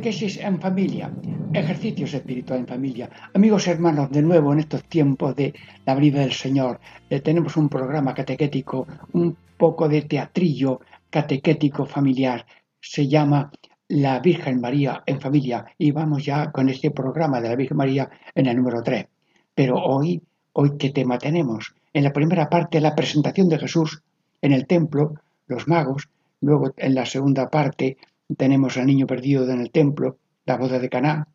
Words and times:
Catequesis 0.00 0.38
en 0.38 0.58
familia, 0.58 1.12
ejercicios 1.52 2.14
espirituales 2.14 2.62
en 2.62 2.66
familia. 2.66 3.10
Amigos 3.34 3.68
hermanos, 3.68 4.10
de 4.10 4.22
nuevo 4.22 4.50
en 4.50 4.60
estos 4.60 4.82
tiempos 4.84 5.36
de 5.36 5.52
la 5.84 5.94
vida 5.94 6.20
del 6.20 6.32
Señor, 6.32 6.80
eh, 7.10 7.20
tenemos 7.20 7.54
un 7.58 7.68
programa 7.68 8.14
catequético, 8.14 8.86
un 9.12 9.36
poco 9.58 9.90
de 9.90 10.00
teatrillo 10.00 10.80
catequético 11.10 11.84
familiar. 11.84 12.46
Se 12.80 13.08
llama 13.08 13.52
La 13.88 14.20
Virgen 14.20 14.58
María 14.62 15.02
en 15.04 15.20
familia 15.20 15.66
y 15.76 15.90
vamos 15.90 16.24
ya 16.24 16.50
con 16.50 16.70
este 16.70 16.90
programa 16.92 17.42
de 17.42 17.50
la 17.50 17.56
Virgen 17.56 17.76
María 17.76 18.08
en 18.34 18.46
el 18.46 18.56
número 18.56 18.82
3. 18.82 19.06
Pero 19.54 19.84
hoy, 19.84 20.22
hoy 20.54 20.78
¿qué 20.78 20.88
tema 20.88 21.18
tenemos? 21.18 21.74
En 21.92 22.04
la 22.04 22.12
primera 22.14 22.48
parte, 22.48 22.80
la 22.80 22.94
presentación 22.94 23.50
de 23.50 23.58
Jesús 23.58 24.02
en 24.40 24.52
el 24.52 24.66
templo, 24.66 25.16
los 25.46 25.68
magos. 25.68 26.08
Luego, 26.40 26.72
en 26.78 26.94
la 26.94 27.04
segunda 27.04 27.50
parte, 27.50 27.98
tenemos 28.36 28.76
al 28.76 28.86
niño 28.86 29.06
perdido 29.06 29.48
en 29.50 29.60
el 29.60 29.70
templo, 29.70 30.18
la 30.44 30.56
boda 30.56 30.78
de 30.78 30.88
Caná. 30.88 31.28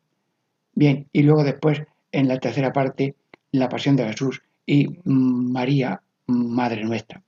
Bien, 0.72 1.08
y 1.12 1.22
luego 1.22 1.44
después, 1.44 1.82
en 2.12 2.28
la 2.28 2.38
tercera 2.38 2.72
parte, 2.72 3.14
la 3.52 3.68
pasión 3.68 3.96
de 3.96 4.06
Jesús 4.06 4.42
y 4.64 4.98
María, 5.04 6.02
Madre 6.26 6.84
nuestra. 6.84 7.22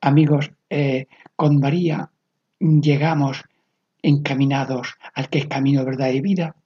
Amigos, 0.00 0.50
eh, 0.70 1.06
con 1.36 1.60
María 1.60 2.10
llegamos 2.58 3.44
encaminados 4.02 4.94
al 5.14 5.28
que 5.28 5.38
es 5.38 5.46
camino, 5.46 5.84
verdad 5.84 6.10
y 6.10 6.20
vida, 6.20 6.56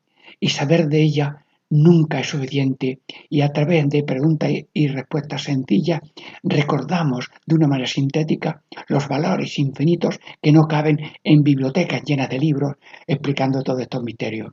y 0.41 0.51
saber 0.51 0.89
de 0.89 1.03
ella 1.03 1.45
nunca 1.71 2.21
es 2.21 2.29
suficiente 2.29 3.01
y 3.29 3.43
a 3.43 3.53
través 3.53 3.89
de 3.89 4.03
preguntas 4.03 4.51
y 4.73 4.89
respuestas 4.89 5.43
sencillas 5.43 6.01
recordamos 6.43 7.31
de 7.47 7.55
una 7.55 7.69
manera 7.69 7.89
sintética 7.89 8.63
los 8.89 9.09
valores 9.09 9.59
infinitos 9.59 10.19
que 10.41 10.53
no 10.53 10.67
caben 10.67 10.99
en 11.23 11.43
bibliotecas 11.43 12.03
llenas 12.05 12.31
de 12.31 12.39
libros 12.39 12.77
explicando 13.07 13.63
todos 13.63 13.83
estos 13.83 14.03
misterios. 14.03 14.53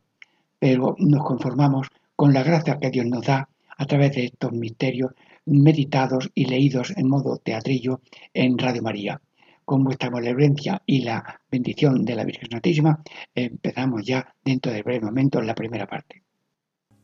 Pero 0.60 0.96
nos 1.00 1.24
conformamos 1.24 1.88
con 2.16 2.34
la 2.34 2.44
gracia 2.44 2.78
que 2.80 2.90
Dios 2.90 3.06
nos 3.06 3.26
da 3.26 3.50
a 3.78 3.86
través 3.86 4.14
de 4.16 4.26
estos 4.26 4.52
misterios 4.52 5.12
meditados 5.46 6.32
y 6.34 6.46
leídos 6.46 6.94
en 6.96 7.08
modo 7.08 7.38
teatrillo 7.38 8.02
en 8.34 8.58
Radio 8.58 8.82
María. 8.82 9.22
Con 9.64 9.84
vuestra 9.84 10.10
benevolencia 10.10 10.82
y 10.86 11.02
la 11.02 11.42
bendición 11.50 12.06
de 12.06 12.16
la 12.16 12.24
Virgen 12.24 12.50
Santísima, 12.52 13.02
empezamos 13.34 14.06
ya 14.06 14.36
dentro 14.44 14.72
de 14.72 14.84
breve 14.84 15.06
momento 15.06 15.42
la 15.42 15.56
primera 15.56 15.88
parte. 15.88 16.25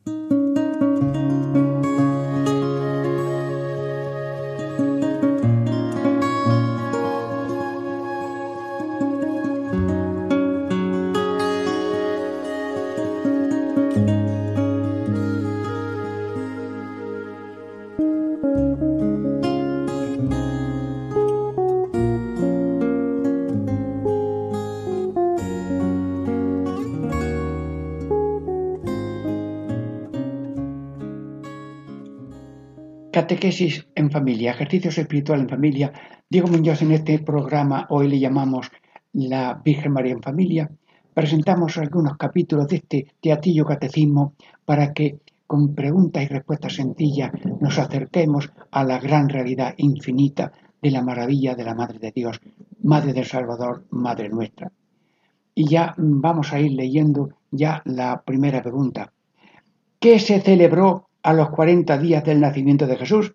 Thank 0.04 0.32
you. 0.32 0.41
Catequesis 33.22 33.86
en 33.94 34.10
familia, 34.10 34.50
ejercicios 34.50 34.98
espirituales 34.98 35.44
en 35.44 35.48
familia. 35.48 35.92
Diego 36.28 36.48
Muñoz 36.48 36.82
en 36.82 36.90
este 36.90 37.20
programa, 37.20 37.86
hoy 37.88 38.08
le 38.08 38.18
llamamos 38.18 38.68
La 39.12 39.62
Virgen 39.64 39.92
María 39.92 40.14
en 40.14 40.20
Familia. 40.20 40.68
Presentamos 41.14 41.78
algunos 41.78 42.16
capítulos 42.16 42.66
de 42.66 42.76
este 42.78 43.06
teatillo 43.20 43.64
catecismo 43.64 44.34
para 44.64 44.92
que 44.92 45.20
con 45.46 45.72
preguntas 45.72 46.24
y 46.24 46.26
respuestas 46.26 46.74
sencillas 46.74 47.30
nos 47.60 47.78
acerquemos 47.78 48.50
a 48.72 48.82
la 48.82 48.98
gran 48.98 49.28
realidad 49.28 49.74
infinita 49.76 50.50
de 50.82 50.90
la 50.90 51.02
maravilla 51.02 51.54
de 51.54 51.62
la 51.62 51.76
Madre 51.76 52.00
de 52.00 52.10
Dios, 52.10 52.40
Madre 52.82 53.12
del 53.12 53.24
Salvador, 53.24 53.84
Madre 53.90 54.30
nuestra. 54.30 54.72
Y 55.54 55.68
ya 55.68 55.94
vamos 55.96 56.52
a 56.52 56.58
ir 56.58 56.72
leyendo 56.72 57.28
ya 57.52 57.82
la 57.84 58.20
primera 58.22 58.60
pregunta. 58.62 59.12
¿Qué 60.00 60.18
se 60.18 60.40
celebró 60.40 61.06
a 61.22 61.32
los 61.32 61.50
40 61.50 61.98
días 61.98 62.24
del 62.24 62.40
nacimiento 62.40 62.86
de 62.86 62.96
Jesús? 62.96 63.34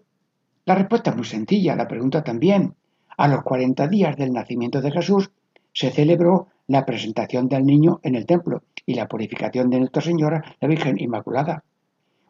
La 0.66 0.76
respuesta 0.76 1.12
es 1.12 1.16
muy 1.16 1.26
sencilla, 1.26 1.76
la 1.76 1.88
pregunta 1.88 2.24
también. 2.24 2.76
A 3.18 3.28
los 3.28 3.44
40 3.44 3.88
días 3.88 4.18
del 4.18 4.34
nacimiento 4.34 4.82
de 4.82 4.92
Jesús 4.92 5.32
se 5.74 5.92
celebró 5.92 6.48
la 6.68 6.86
presentación 6.86 7.48
del 7.48 7.66
niño 7.66 8.00
en 8.04 8.16
el 8.16 8.26
templo 8.26 8.64
y 8.86 8.94
la 8.96 9.08
purificación 9.08 9.70
de 9.70 9.80
Nuestra 9.80 10.02
Señora, 10.02 10.44
la 10.60 10.68
Virgen 10.68 11.00
Inmaculada. 11.00 11.64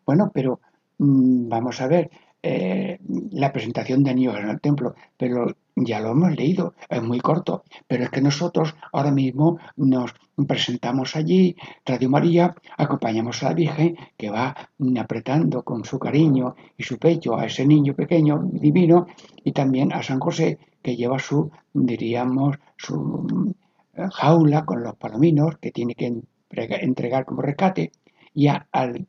Bueno, 0.05 0.31
pero 0.33 0.59
mmm, 0.99 1.49
vamos 1.49 1.81
a 1.81 1.87
ver, 1.87 2.11
eh, 2.43 2.99
la 3.31 3.51
presentación 3.51 4.03
de 4.03 4.13
niños 4.13 4.37
en 4.37 4.49
el 4.49 4.61
templo, 4.61 4.95
pero 5.17 5.55
ya 5.75 5.99
lo 5.99 6.11
hemos 6.11 6.35
leído, 6.35 6.73
es 6.89 7.01
muy 7.03 7.19
corto, 7.19 7.63
pero 7.87 8.03
es 8.03 8.09
que 8.09 8.21
nosotros 8.21 8.75
ahora 8.91 9.11
mismo 9.11 9.59
nos 9.75 10.13
presentamos 10.47 11.15
allí, 11.15 11.55
Radio 11.85 12.09
María, 12.09 12.55
acompañamos 12.77 13.43
a 13.43 13.49
la 13.49 13.53
Virgen 13.53 13.97
que 14.17 14.29
va 14.29 14.55
apretando 14.99 15.63
con 15.63 15.85
su 15.85 15.99
cariño 15.99 16.55
y 16.77 16.83
su 16.83 16.97
pecho 16.97 17.37
a 17.37 17.45
ese 17.45 17.65
niño 17.65 17.93
pequeño 17.95 18.41
divino 18.51 19.07
y 19.43 19.51
también 19.51 19.93
a 19.93 20.01
San 20.01 20.19
José 20.19 20.59
que 20.81 20.95
lleva 20.95 21.19
su, 21.19 21.51
diríamos, 21.73 22.57
su 22.77 23.53
eh, 23.93 24.07
jaula 24.13 24.63
con 24.65 24.83
los 24.83 24.95
palominos 24.95 25.57
que 25.57 25.71
tiene 25.71 25.95
que 25.95 26.21
entregar 26.49 27.25
como 27.25 27.41
rescate 27.41 27.91
y 28.33 28.47
al, 28.47 29.07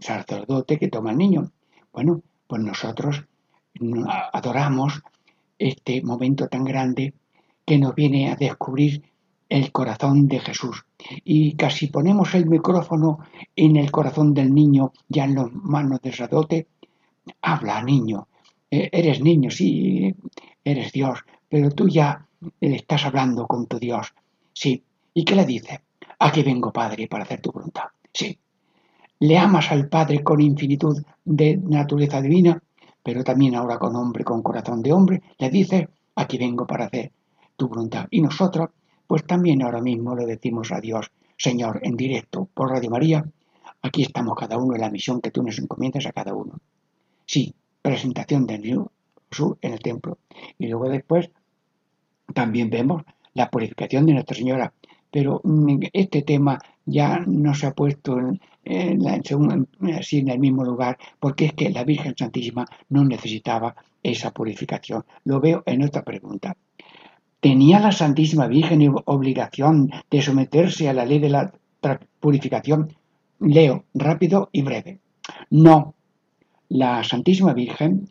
sacerdote 0.00 0.78
que 0.78 0.88
toma 0.88 1.10
al 1.10 1.18
niño. 1.18 1.52
Bueno, 1.94 2.22
pues 2.48 2.60
nosotros 2.60 3.24
adoramos 4.32 5.00
este 5.56 6.02
momento 6.02 6.48
tan 6.48 6.64
grande 6.64 7.14
que 7.64 7.78
nos 7.78 7.94
viene 7.94 8.32
a 8.32 8.34
descubrir 8.34 9.04
el 9.48 9.70
corazón 9.70 10.26
de 10.26 10.40
Jesús. 10.40 10.84
Y 11.22 11.54
casi 11.54 11.86
ponemos 11.86 12.34
el 12.34 12.46
micrófono 12.46 13.20
en 13.54 13.76
el 13.76 13.92
corazón 13.92 14.34
del 14.34 14.52
niño, 14.52 14.92
ya 15.08 15.24
en 15.24 15.36
las 15.36 15.52
manos 15.52 16.00
del 16.02 16.12
sacerdote. 16.12 16.66
Habla, 17.40 17.80
niño. 17.84 18.26
E, 18.68 18.88
eres 18.90 19.20
niño, 19.20 19.50
sí, 19.50 20.12
eres 20.64 20.90
Dios, 20.90 21.20
pero 21.48 21.70
tú 21.70 21.88
ya 21.88 22.26
estás 22.60 23.04
hablando 23.04 23.46
con 23.46 23.66
tu 23.66 23.78
Dios. 23.78 24.12
Sí. 24.52 24.82
¿Y 25.14 25.24
qué 25.24 25.36
le 25.36 25.46
dice? 25.46 25.82
Aquí 26.18 26.42
vengo, 26.42 26.72
Padre, 26.72 27.06
para 27.06 27.22
hacer 27.22 27.40
tu 27.40 27.52
voluntad. 27.52 27.84
Sí 28.12 28.36
le 29.24 29.38
amas 29.38 29.72
al 29.72 29.88
Padre 29.88 30.22
con 30.22 30.42
infinitud 30.42 31.02
de 31.24 31.56
naturaleza 31.56 32.20
divina, 32.20 32.62
pero 33.02 33.24
también 33.24 33.54
ahora 33.54 33.78
con 33.78 33.96
hombre, 33.96 34.22
con 34.22 34.42
corazón 34.42 34.82
de 34.82 34.92
hombre, 34.92 35.22
le 35.38 35.48
dices, 35.48 35.88
aquí 36.14 36.36
vengo 36.36 36.66
para 36.66 36.84
hacer 36.84 37.10
tu 37.56 37.68
voluntad. 37.68 38.06
Y 38.10 38.20
nosotros, 38.20 38.68
pues 39.06 39.24
también 39.24 39.62
ahora 39.62 39.80
mismo 39.80 40.14
le 40.14 40.26
decimos 40.26 40.72
a 40.72 40.80
Dios, 40.80 41.10
Señor, 41.38 41.80
en 41.82 41.96
directo 41.96 42.50
por 42.52 42.68
Radio 42.68 42.90
María, 42.90 43.24
aquí 43.80 44.02
estamos 44.02 44.36
cada 44.36 44.58
uno 44.58 44.74
en 44.74 44.82
la 44.82 44.90
misión 44.90 45.22
que 45.22 45.30
tú 45.30 45.42
nos 45.42 45.58
encomiendas 45.58 46.04
a 46.04 46.12
cada 46.12 46.34
uno. 46.34 46.60
Sí, 47.24 47.54
presentación 47.80 48.46
del 48.46 48.62
Jesús 49.30 49.56
en 49.62 49.72
el 49.72 49.80
templo. 49.80 50.18
Y 50.58 50.66
luego 50.66 50.90
después 50.90 51.30
también 52.34 52.68
vemos 52.68 53.02
la 53.32 53.50
purificación 53.50 54.04
de 54.04 54.12
Nuestra 54.12 54.36
Señora. 54.36 54.74
Pero 55.10 55.40
mm, 55.44 55.84
este 55.94 56.20
tema 56.20 56.58
ya 56.86 57.20
no 57.26 57.54
se 57.54 57.66
ha 57.66 57.72
puesto 57.72 58.18
en, 58.18 58.40
así 59.94 60.18
en 60.18 60.28
el 60.28 60.38
mismo 60.38 60.64
lugar, 60.64 60.98
porque 61.18 61.46
es 61.46 61.52
que 61.54 61.70
la 61.70 61.84
Virgen 61.84 62.14
Santísima 62.16 62.66
no 62.88 63.04
necesitaba 63.04 63.74
esa 64.02 64.32
purificación. 64.32 65.04
Lo 65.24 65.40
veo 65.40 65.62
en 65.66 65.82
otra 65.82 66.02
pregunta. 66.02 66.56
¿Tenía 67.40 67.80
la 67.80 67.92
Santísima 67.92 68.46
Virgen 68.46 68.94
obligación 69.04 69.90
de 70.10 70.22
someterse 70.22 70.88
a 70.88 70.94
la 70.94 71.04
ley 71.04 71.18
de 71.18 71.28
la 71.28 71.52
purificación? 72.20 72.94
Leo 73.40 73.84
rápido 73.92 74.48
y 74.52 74.62
breve. 74.62 75.00
No, 75.50 75.94
la 76.68 77.04
Santísima 77.04 77.52
Virgen 77.52 78.08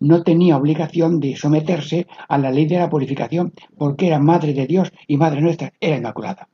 no 0.00 0.22
tenía 0.22 0.56
obligación 0.56 1.18
de 1.18 1.36
someterse 1.36 2.06
a 2.28 2.38
la 2.38 2.50
ley 2.50 2.66
de 2.66 2.78
la 2.78 2.90
purificación 2.90 3.52
porque 3.76 4.06
era 4.08 4.18
Madre 4.18 4.52
de 4.52 4.66
Dios 4.66 4.92
y 5.06 5.16
Madre 5.16 5.40
nuestra, 5.40 5.72
era 5.80 5.96
Inmaculada. 5.96 6.48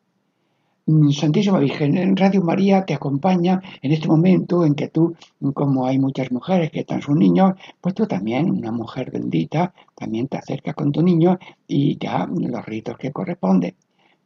Santísima 0.86 1.58
Virgen, 1.58 2.16
Radio 2.16 2.42
María 2.42 2.84
te 2.84 2.94
acompaña 2.94 3.60
en 3.82 3.92
este 3.92 4.08
momento 4.08 4.64
en 4.64 4.74
que 4.74 4.88
tú, 4.88 5.14
como 5.54 5.86
hay 5.86 5.98
muchas 5.98 6.32
mujeres 6.32 6.70
que 6.70 6.80
están 6.80 7.02
sus 7.02 7.16
niños, 7.16 7.54
pues 7.80 7.94
tú 7.94 8.06
también, 8.06 8.50
una 8.50 8.72
mujer 8.72 9.10
bendita, 9.10 9.72
también 9.94 10.28
te 10.28 10.38
acercas 10.38 10.74
con 10.74 10.90
tu 10.90 11.02
niño 11.02 11.38
y 11.68 11.98
ya 11.98 12.26
los 12.26 12.64
ritos 12.64 12.96
que 12.98 13.12
corresponden. 13.12 13.74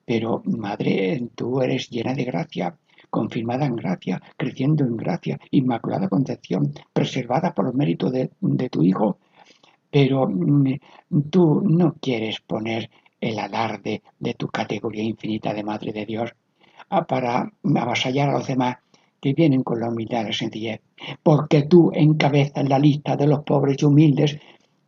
Pero, 0.04 0.42
Madre, 0.44 1.28
tú 1.34 1.60
eres 1.60 1.90
llena 1.90 2.14
de 2.14 2.24
gracia, 2.24 2.76
confirmada 3.10 3.66
en 3.66 3.76
gracia, 3.76 4.22
creciendo 4.36 4.84
en 4.84 4.96
gracia, 4.96 5.38
inmaculada 5.50 6.08
concepción, 6.08 6.72
preservada 6.92 7.54
por 7.54 7.66
los 7.66 7.74
méritos 7.74 8.12
de, 8.12 8.30
de 8.40 8.68
tu 8.70 8.82
Hijo. 8.82 9.18
Pero 9.90 10.28
mm, 10.28 10.78
tú 11.30 11.62
no 11.62 11.94
quieres 12.00 12.40
poner 12.40 12.90
el 13.20 13.38
alarde 13.38 14.02
de 14.18 14.34
tu 14.34 14.48
categoría 14.48 15.02
infinita 15.02 15.52
de 15.54 15.64
Madre 15.64 15.92
de 15.92 16.06
Dios 16.06 16.34
para 16.88 17.52
avasallar 17.62 18.28
a 18.30 18.38
los 18.38 18.46
demás 18.46 18.76
que 19.20 19.32
vienen 19.32 19.62
con 19.62 19.80
la 19.80 19.88
humildad 19.88 20.22
y 20.22 20.26
la 20.26 20.32
sencillez. 20.32 20.80
Porque 21.22 21.62
tú 21.62 21.90
encabezas 21.94 22.68
la 22.68 22.78
lista 22.78 23.16
de 23.16 23.26
los 23.26 23.42
pobres 23.42 23.76
y 23.80 23.84
humildes 23.84 24.38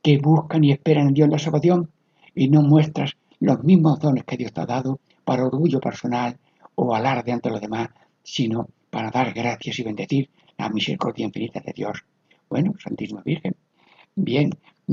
que 0.03 0.19
buscan 0.19 0.63
y 0.63 0.73
esperan 0.73 1.09
en 1.09 1.15
Dios 1.15 1.29
la 1.29 1.39
salvación 1.39 1.91
y 2.35 2.49
no 2.49 2.63
muestras 2.63 3.17
los 3.41 3.65
mismos 3.65 3.99
dones 3.99 4.25
que 4.25 4.37
Dios 4.37 4.53
te 4.53 4.61
ha 4.61 4.67
dado 4.67 5.01
para 5.25 5.47
orgullo 5.47 5.81
personal 5.81 6.39
o 6.75 6.95
alarde 6.95 7.33
ante 7.33 7.51
los 7.51 7.61
demás, 7.61 7.89
sino 8.23 8.69
para 8.91 9.11
dar 9.11 9.33
gracias 9.33 9.79
y 9.79 9.83
bendecir 9.83 10.31
la 10.59 10.69
misericordia 10.69 11.27
infinita 11.27 11.61
de 11.61 11.73
Dios. 11.73 12.05
Bueno, 12.49 12.75
Santísima 12.79 13.23
Virgen. 13.25 13.57
Bien, 14.15 14.51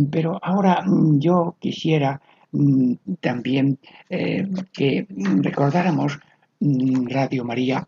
pero 0.09 0.39
ahora 0.41 0.83
mm, 0.85 1.19
yo 1.19 1.55
quisiera 1.59 2.21
mm, 2.51 2.94
también 3.19 3.77
eh, 4.09 4.47
que 4.71 5.07
recordáramos 5.41 6.19
Radio 6.63 7.44
María. 7.44 7.86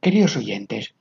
Queridos 0.00 0.36
oyentes, 0.36 0.94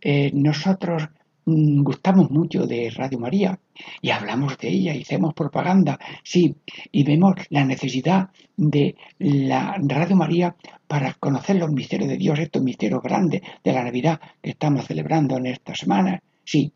eh, 0.00 0.30
nosotros 0.32 1.08
mm, 1.44 1.82
gustamos 1.82 2.30
mucho 2.30 2.66
de 2.66 2.90
Radio 2.90 3.18
María 3.18 3.58
y 4.00 4.10
hablamos 4.10 4.56
de 4.58 4.68
ella 4.68 4.92
hacemos 4.92 5.34
propaganda, 5.34 5.98
sí, 6.22 6.54
y 6.92 7.02
vemos 7.02 7.34
la 7.50 7.64
necesidad 7.64 8.30
de 8.56 8.94
la 9.18 9.76
Radio 9.80 10.14
María 10.14 10.54
para 10.86 11.14
conocer 11.14 11.56
los 11.56 11.72
misterios 11.72 12.08
de 12.08 12.16
Dios, 12.16 12.38
estos 12.38 12.62
misterios 12.62 13.02
grandes 13.02 13.42
de 13.64 13.72
la 13.72 13.82
Navidad 13.82 14.20
que 14.40 14.50
estamos 14.50 14.86
celebrando 14.86 15.36
en 15.36 15.46
esta 15.46 15.74
semana, 15.74 16.22
sí, 16.44 16.72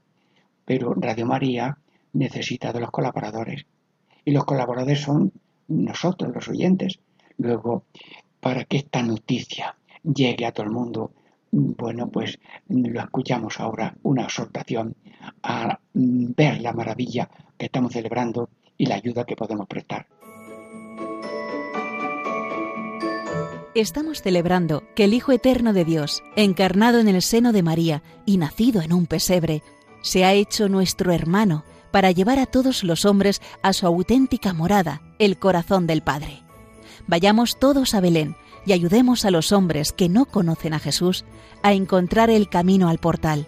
pero 0.64 0.94
Radio 0.94 1.26
María 1.26 1.78
necesita 2.12 2.72
de 2.72 2.80
los 2.80 2.90
colaboradores 2.90 3.66
y 4.24 4.32
los 4.32 4.44
colaboradores 4.44 5.00
son 5.00 5.32
nosotros, 5.68 6.32
los 6.34 6.48
oyentes. 6.48 6.98
Luego, 7.38 7.84
para 8.40 8.64
que 8.64 8.78
esta 8.78 9.02
noticia 9.02 9.76
llegue 10.02 10.46
a 10.46 10.52
todo 10.52 10.66
el 10.66 10.72
mundo. 10.72 11.12
Bueno, 11.50 12.08
pues 12.08 12.38
lo 12.68 13.00
escuchamos 13.00 13.60
ahora, 13.60 13.94
una 14.02 14.24
exhortación 14.24 14.96
a 15.42 15.78
ver 15.92 16.60
la 16.60 16.72
maravilla 16.72 17.28
que 17.58 17.66
estamos 17.66 17.92
celebrando 17.92 18.48
y 18.78 18.86
la 18.86 18.96
ayuda 18.96 19.24
que 19.24 19.36
podemos 19.36 19.66
prestar. 19.66 20.06
Estamos 23.74 24.20
celebrando 24.20 24.82
que 24.94 25.04
el 25.04 25.14
Hijo 25.14 25.32
Eterno 25.32 25.72
de 25.72 25.84
Dios, 25.84 26.22
encarnado 26.36 26.98
en 26.98 27.08
el 27.08 27.22
seno 27.22 27.52
de 27.52 27.62
María 27.62 28.02
y 28.26 28.36
nacido 28.36 28.82
en 28.82 28.92
un 28.92 29.06
pesebre, 29.06 29.62
se 30.02 30.24
ha 30.24 30.34
hecho 30.34 30.68
nuestro 30.68 31.12
hermano 31.12 31.64
para 31.90 32.10
llevar 32.10 32.38
a 32.38 32.46
todos 32.46 32.84
los 32.84 33.04
hombres 33.04 33.40
a 33.62 33.72
su 33.72 33.86
auténtica 33.86 34.52
morada, 34.52 35.00
el 35.18 35.38
corazón 35.38 35.86
del 35.86 36.02
Padre. 36.02 36.42
Vayamos 37.06 37.58
todos 37.58 37.94
a 37.94 38.00
Belén 38.00 38.36
y 38.66 38.72
ayudemos 38.72 39.24
a 39.24 39.30
los 39.30 39.52
hombres 39.52 39.92
que 39.92 40.08
no 40.08 40.24
conocen 40.24 40.74
a 40.74 40.78
Jesús 40.78 41.24
a 41.62 41.72
encontrar 41.72 42.30
el 42.30 42.48
camino 42.48 42.88
al 42.88 42.98
portal. 42.98 43.46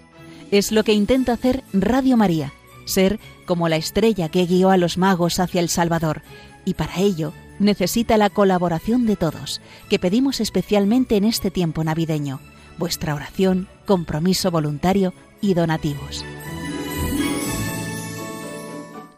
Es 0.51 0.73
lo 0.73 0.85
que 0.85 0.93
intenta 0.93 1.33
hacer 1.33 1.63
Radio 1.73 2.17
María, 2.17 2.53
ser 2.85 3.19
como 3.47 3.69
la 3.69 3.77
estrella 3.77 4.29
que 4.29 4.47
guió 4.47 4.71
a 4.71 4.77
los 4.77 4.99
magos 4.99 5.41
hacia 5.41 5.61
el 5.61 5.69
Salvador, 5.69 6.23
y 6.65 6.75
para 6.75 6.99
ello 6.99 7.33
necesita 7.59 8.17
la 8.17 8.31
colaboración 8.31 9.07
de 9.07 9.17
todos, 9.17 9.61
que 9.89 9.99
pedimos 9.99 10.41
especialmente 10.41 11.17
en 11.17 11.25
este 11.25 11.51
tiempo 11.51 11.85
navideño, 11.85 12.41
vuestra 12.79 13.15
oración, 13.15 13.69
compromiso 13.87 14.51
voluntario 14.51 15.15
y 15.41 15.55
donativos. 15.55 16.25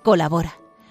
Colabora 0.02 0.65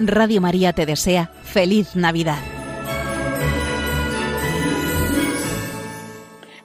Radio 0.00 0.40
María 0.40 0.72
te 0.72 0.86
desea 0.86 1.26
feliz 1.42 1.96
Navidad. 1.96 2.38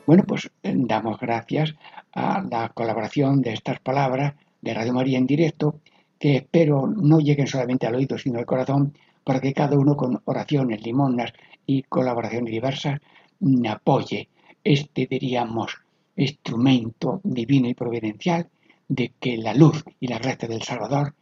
Bueno, 0.05 0.23
pues 0.27 0.51
eh, 0.61 0.73
damos 0.75 1.19
gracias 1.19 1.73
a 2.13 2.43
la 2.43 2.69
colaboración 2.69 3.41
de 3.41 3.53
estas 3.53 3.79
palabras 3.79 4.35
de 4.61 4.73
Radio 4.75 4.93
María 4.93 5.17
en 5.17 5.25
directo, 5.25 5.79
que 6.19 6.37
espero 6.37 6.85
no 6.85 7.19
lleguen 7.19 7.47
solamente 7.47 7.87
al 7.87 7.95
oído, 7.95 8.19
sino 8.19 8.37
al 8.37 8.45
corazón, 8.45 8.95
para 9.23 9.41
que 9.41 9.53
cada 9.53 9.79
uno 9.79 9.97
con 9.97 10.21
oraciones, 10.25 10.83
limonas 10.83 11.33
y 11.65 11.81
colaboraciones 11.83 12.51
diversas 12.51 12.99
mm, 13.39 13.65
apoye 13.65 14.29
este, 14.63 15.07
diríamos, 15.07 15.73
instrumento 16.15 17.19
divino 17.23 17.67
y 17.67 17.73
providencial 17.73 18.47
de 18.87 19.13
que 19.19 19.37
la 19.37 19.55
luz 19.55 19.83
y 19.99 20.07
la 20.07 20.19
gracia 20.19 20.47
del 20.47 20.61
Salvador, 20.61 21.15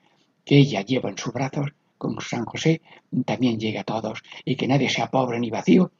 que 0.43 0.57
ella 0.57 0.81
lleva 0.81 1.09
en 1.09 1.17
sus 1.17 1.31
brazos, 1.31 1.71
como 2.01 2.19
San 2.19 2.45
José, 2.45 2.81
también 3.25 3.59
llegue 3.59 3.77
a 3.77 3.83
todos 3.83 4.23
y 4.43 4.55
que 4.55 4.67
nadie 4.67 4.89
sea 4.89 5.11
pobre 5.11 5.39
ni 5.39 5.51
vacío, 5.51 5.91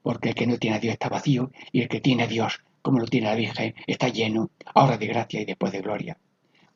porque 0.00 0.30
el 0.30 0.34
que 0.34 0.46
no 0.46 0.56
tiene 0.56 0.76
a 0.76 0.80
Dios 0.80 0.94
está 0.94 1.10
vacío 1.10 1.50
y 1.70 1.82
el 1.82 1.88
que 1.88 2.00
tiene 2.00 2.22
a 2.22 2.26
Dios, 2.26 2.62
como 2.80 2.98
lo 2.98 3.04
tiene 3.04 3.26
la 3.26 3.34
Virgen, 3.34 3.74
está 3.86 4.08
lleno, 4.08 4.48
ahora 4.74 4.96
de 4.96 5.06
gracia 5.06 5.42
y 5.42 5.44
después 5.44 5.70
de 5.70 5.82
gloria. 5.82 6.16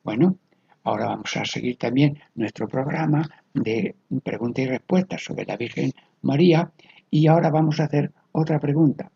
Bueno, 0.02 0.36
ahora 0.82 1.06
vamos 1.06 1.34
a 1.34 1.46
seguir 1.46 1.78
también 1.78 2.18
nuestro 2.34 2.68
programa 2.68 3.26
de 3.54 3.94
preguntas 4.22 4.66
y 4.66 4.68
respuestas 4.68 5.24
sobre 5.24 5.46
la 5.46 5.56
Virgen 5.56 5.90
María 6.20 6.70
y 7.10 7.26
ahora 7.26 7.48
vamos 7.48 7.80
a 7.80 7.84
hacer 7.84 8.12
otra 8.32 8.60
pregunta. 8.60 9.10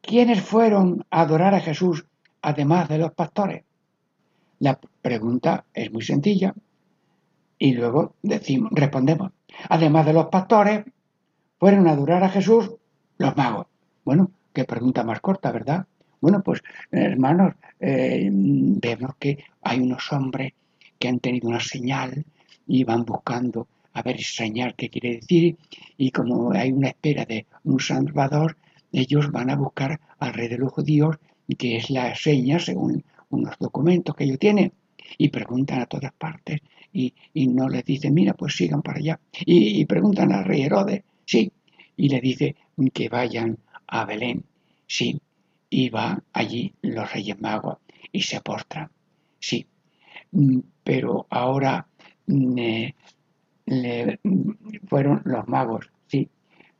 ¿Quiénes 0.00 0.40
fueron 0.40 1.06
a 1.08 1.20
adorar 1.20 1.54
a 1.54 1.60
Jesús 1.60 2.04
además 2.40 2.88
de 2.88 2.98
los 2.98 3.12
pastores? 3.12 3.62
La 4.58 4.76
pregunta 5.00 5.66
es 5.72 5.92
muy 5.92 6.02
sencilla. 6.02 6.52
Y 7.62 7.74
luego 7.74 8.16
decimos, 8.22 8.72
respondemos, 8.74 9.30
además 9.68 10.04
de 10.04 10.12
los 10.12 10.26
pastores, 10.26 10.84
fueron 11.60 11.86
a 11.86 11.92
adorar 11.92 12.24
a 12.24 12.28
Jesús 12.28 12.72
los 13.18 13.36
magos. 13.36 13.68
Bueno, 14.04 14.32
qué 14.52 14.64
pregunta 14.64 15.04
más 15.04 15.20
corta, 15.20 15.52
¿verdad? 15.52 15.86
Bueno, 16.20 16.42
pues 16.42 16.60
hermanos, 16.90 17.54
eh, 17.78 18.28
vemos 18.32 19.12
que 19.16 19.44
hay 19.62 19.78
unos 19.78 20.12
hombres 20.12 20.54
que 20.98 21.06
han 21.06 21.20
tenido 21.20 21.50
una 21.50 21.60
señal 21.60 22.24
y 22.66 22.82
van 22.82 23.04
buscando 23.04 23.68
a 23.92 24.02
ver 24.02 24.20
señal 24.20 24.74
qué 24.74 24.88
quiere 24.90 25.20
decir 25.20 25.56
y 25.96 26.10
como 26.10 26.50
hay 26.50 26.72
una 26.72 26.88
espera 26.88 27.24
de 27.26 27.46
un 27.62 27.78
salvador, 27.78 28.56
ellos 28.90 29.30
van 29.30 29.50
a 29.50 29.54
buscar 29.54 30.00
al 30.18 30.34
rey 30.34 30.48
de 30.48 30.58
los 30.58 30.72
judíos, 30.72 31.16
que 31.56 31.76
es 31.76 31.90
la 31.90 32.12
seña 32.16 32.58
según 32.58 33.04
unos 33.30 33.56
documentos 33.60 34.16
que 34.16 34.24
ellos 34.24 34.40
tienen, 34.40 34.72
y 35.18 35.28
preguntan 35.28 35.80
a 35.80 35.86
todas 35.86 36.12
partes 36.12 36.60
y, 36.92 37.14
no 37.48 37.68
les 37.68 37.84
dice, 37.84 38.10
mira, 38.10 38.34
pues 38.34 38.54
sigan 38.54 38.82
para 38.82 38.98
allá. 38.98 39.20
Y, 39.44 39.84
preguntan 39.86 40.32
al 40.32 40.44
rey 40.44 40.62
Herodes, 40.62 41.02
sí, 41.24 41.50
y 41.96 42.08
le 42.08 42.20
dice 42.20 42.56
que 42.92 43.08
vayan 43.08 43.58
a 43.86 44.04
Belén, 44.04 44.44
sí, 44.86 45.20
y 45.70 45.88
va 45.88 46.22
allí 46.32 46.74
los 46.82 47.10
reyes 47.12 47.40
magos 47.40 47.78
y 48.10 48.22
se 48.22 48.40
postran, 48.40 48.90
sí, 49.38 49.66
mm, 50.32 50.58
pero 50.84 51.26
ahora 51.30 51.86
mm, 52.26 52.54
le, 53.66 54.20
fueron 54.86 55.22
los 55.24 55.48
magos, 55.48 55.90
sí. 56.06 56.28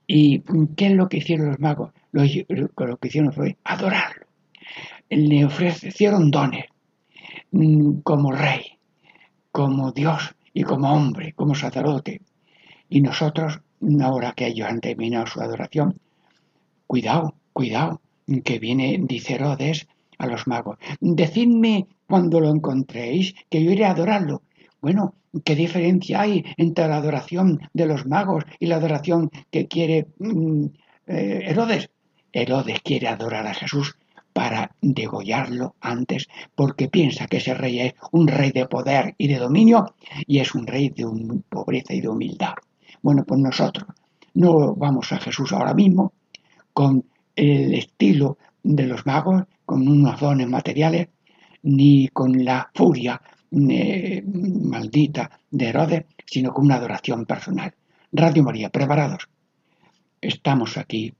¿Y 0.07 0.41
qué 0.77 0.89
es 0.89 0.93
lo 0.93 1.09
que 1.09 1.19
hicieron 1.19 1.49
los 1.49 1.61
magos? 1.61 1.93
Lo, 2.11 2.23
lo 2.23 2.97
que 2.99 3.09
hicieron 3.09 3.33
fue 3.33 3.57
adorarlo. 3.65 4.27
Le 5.09 5.45
ofrecieron 5.45 6.31
dones 6.31 6.67
mm, 6.67 6.82
como 8.03 8.33
rey, 8.33 8.79
como 9.51 9.93
Dios 9.93 10.35
y 10.55 10.63
como 10.63 10.93
hombre, 10.93 11.33
como 11.35 11.55
sacerdote. 11.55 12.23
Y 12.89 13.01
nosotros, 13.01 13.61
ahora 14.03 14.33
que 14.33 14.47
ellos 14.47 14.69
han 14.69 14.81
terminado 14.81 15.27
su 15.27 15.41
adoración, 15.41 15.99
cuidado, 16.87 17.35
cuidado, 17.53 18.01
que 18.45 18.59
viene, 18.59 18.99
dice 19.03 19.35
Herodes 19.35 19.87
a 20.19 20.27
los 20.27 20.47
magos, 20.47 20.79
decidme 21.01 21.87
cuando 22.07 22.41
lo 22.41 22.51
encontréis, 22.51 23.35
que 23.51 23.63
yo 23.63 23.71
iré 23.71 23.85
a 23.85 23.91
adorarlo. 23.91 24.43
Bueno, 24.81 25.15
¿qué 25.45 25.55
diferencia 25.55 26.21
hay 26.21 26.45
entre 26.57 26.89
la 26.89 26.97
adoración 26.97 27.61
de 27.73 27.87
los 27.87 28.07
magos 28.07 28.45
y 28.59 28.67
la 28.67 28.77
adoración 28.77 29.31
que 29.51 29.67
quiere 29.69 30.07
mm, 30.19 30.67
eh, 31.07 31.41
Herodes? 31.47 31.91
Herodes 32.33 32.81
quiere 32.83 33.09
adorar 33.09 33.47
a 33.47 33.55
Jesús 33.55 33.97
para 34.33 34.75
degollarlo 34.81 35.77
antes, 35.81 36.29
porque 36.55 36.89
piensa 36.89 37.27
que 37.27 37.39
ese 37.39 37.55
rey 37.55 37.81
es 37.81 37.95
un 38.11 38.29
rey 38.29 38.51
de 38.51 38.67
poder 38.67 39.15
y 39.19 39.29
de 39.29 39.39
dominio 39.39 39.95
y 40.27 40.39
es 40.39 40.55
un 40.55 40.67
rey 40.67 40.91
de 40.91 41.07
pobreza 41.49 41.95
y 41.95 42.01
de 42.01 42.09
humildad. 42.09 42.55
Bueno, 43.03 43.25
pues 43.25 43.41
nosotros 43.41 43.87
no 44.35 44.75
vamos 44.75 45.13
a 45.13 45.19
Jesús 45.19 45.53
ahora 45.53 45.75
mismo 45.75 46.13
con 46.73 47.05
el 47.37 47.75
estilo 47.75 48.39
de 48.63 48.87
los 48.87 49.05
magos, 49.07 49.45
con 49.65 49.87
unos 49.87 50.21
dones 50.21 50.49
materiales, 50.49 51.09
ni 51.63 52.09
con 52.09 52.45
la 52.45 52.71
furia 52.75 53.21
eh, 53.51 54.23
maldita 54.25 55.31
de 55.51 55.69
Herodes, 55.69 56.05
sino 56.25 56.53
con 56.53 56.65
una 56.65 56.77
adoración 56.77 57.27
personal. 57.27 57.75
Radio 58.13 58.43
María, 58.43 58.71
preparados. 58.71 59.29
Estamos 60.21 60.77
aquí, 60.77 61.13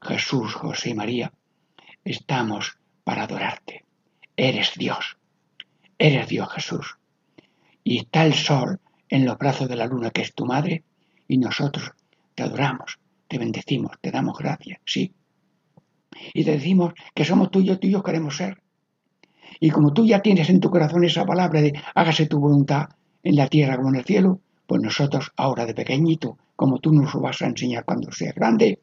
Jesús, 0.00 0.54
José 0.54 0.90
y 0.90 0.94
María, 0.94 1.32
estamos 2.04 2.78
para 3.04 3.24
adorarte. 3.24 3.84
Eres 4.36 4.72
Dios. 4.76 5.16
Eres 5.98 6.28
Dios 6.28 6.48
Jesús. 6.52 6.98
Y 7.84 7.98
está 7.98 8.24
el 8.24 8.34
sol 8.34 8.80
en 9.08 9.24
los 9.24 9.38
brazos 9.38 9.68
de 9.68 9.76
la 9.76 9.86
luna, 9.86 10.10
que 10.10 10.22
es 10.22 10.34
tu 10.34 10.46
madre, 10.46 10.84
y 11.28 11.38
nosotros 11.38 11.92
te 12.34 12.42
adoramos, 12.42 12.98
te 13.28 13.38
bendecimos, 13.38 13.92
te 14.00 14.10
damos 14.10 14.38
gracias, 14.38 14.80
sí. 14.84 15.12
Y 16.32 16.44
te 16.44 16.52
decimos 16.52 16.94
que 17.14 17.24
somos 17.24 17.50
tuyos, 17.50 17.80
tuyos 17.80 18.02
queremos 18.02 18.36
ser. 18.36 18.62
Y 19.58 19.70
como 19.70 19.92
tú 19.92 20.06
ya 20.06 20.22
tienes 20.22 20.48
en 20.48 20.60
tu 20.60 20.70
corazón 20.70 21.04
esa 21.04 21.24
palabra 21.24 21.60
de 21.60 21.72
hágase 21.94 22.26
tu 22.26 22.38
voluntad 22.38 22.88
en 23.22 23.36
la 23.36 23.48
tierra 23.48 23.76
como 23.76 23.90
en 23.90 23.96
el 23.96 24.04
cielo, 24.04 24.40
pues 24.66 24.80
nosotros 24.80 25.32
ahora 25.36 25.66
de 25.66 25.74
pequeñito, 25.74 26.38
como 26.56 26.78
tú 26.78 26.92
nos 26.92 27.12
lo 27.14 27.20
vas 27.20 27.42
a 27.42 27.46
enseñar 27.46 27.84
cuando 27.84 28.12
seas 28.12 28.34
grande, 28.34 28.80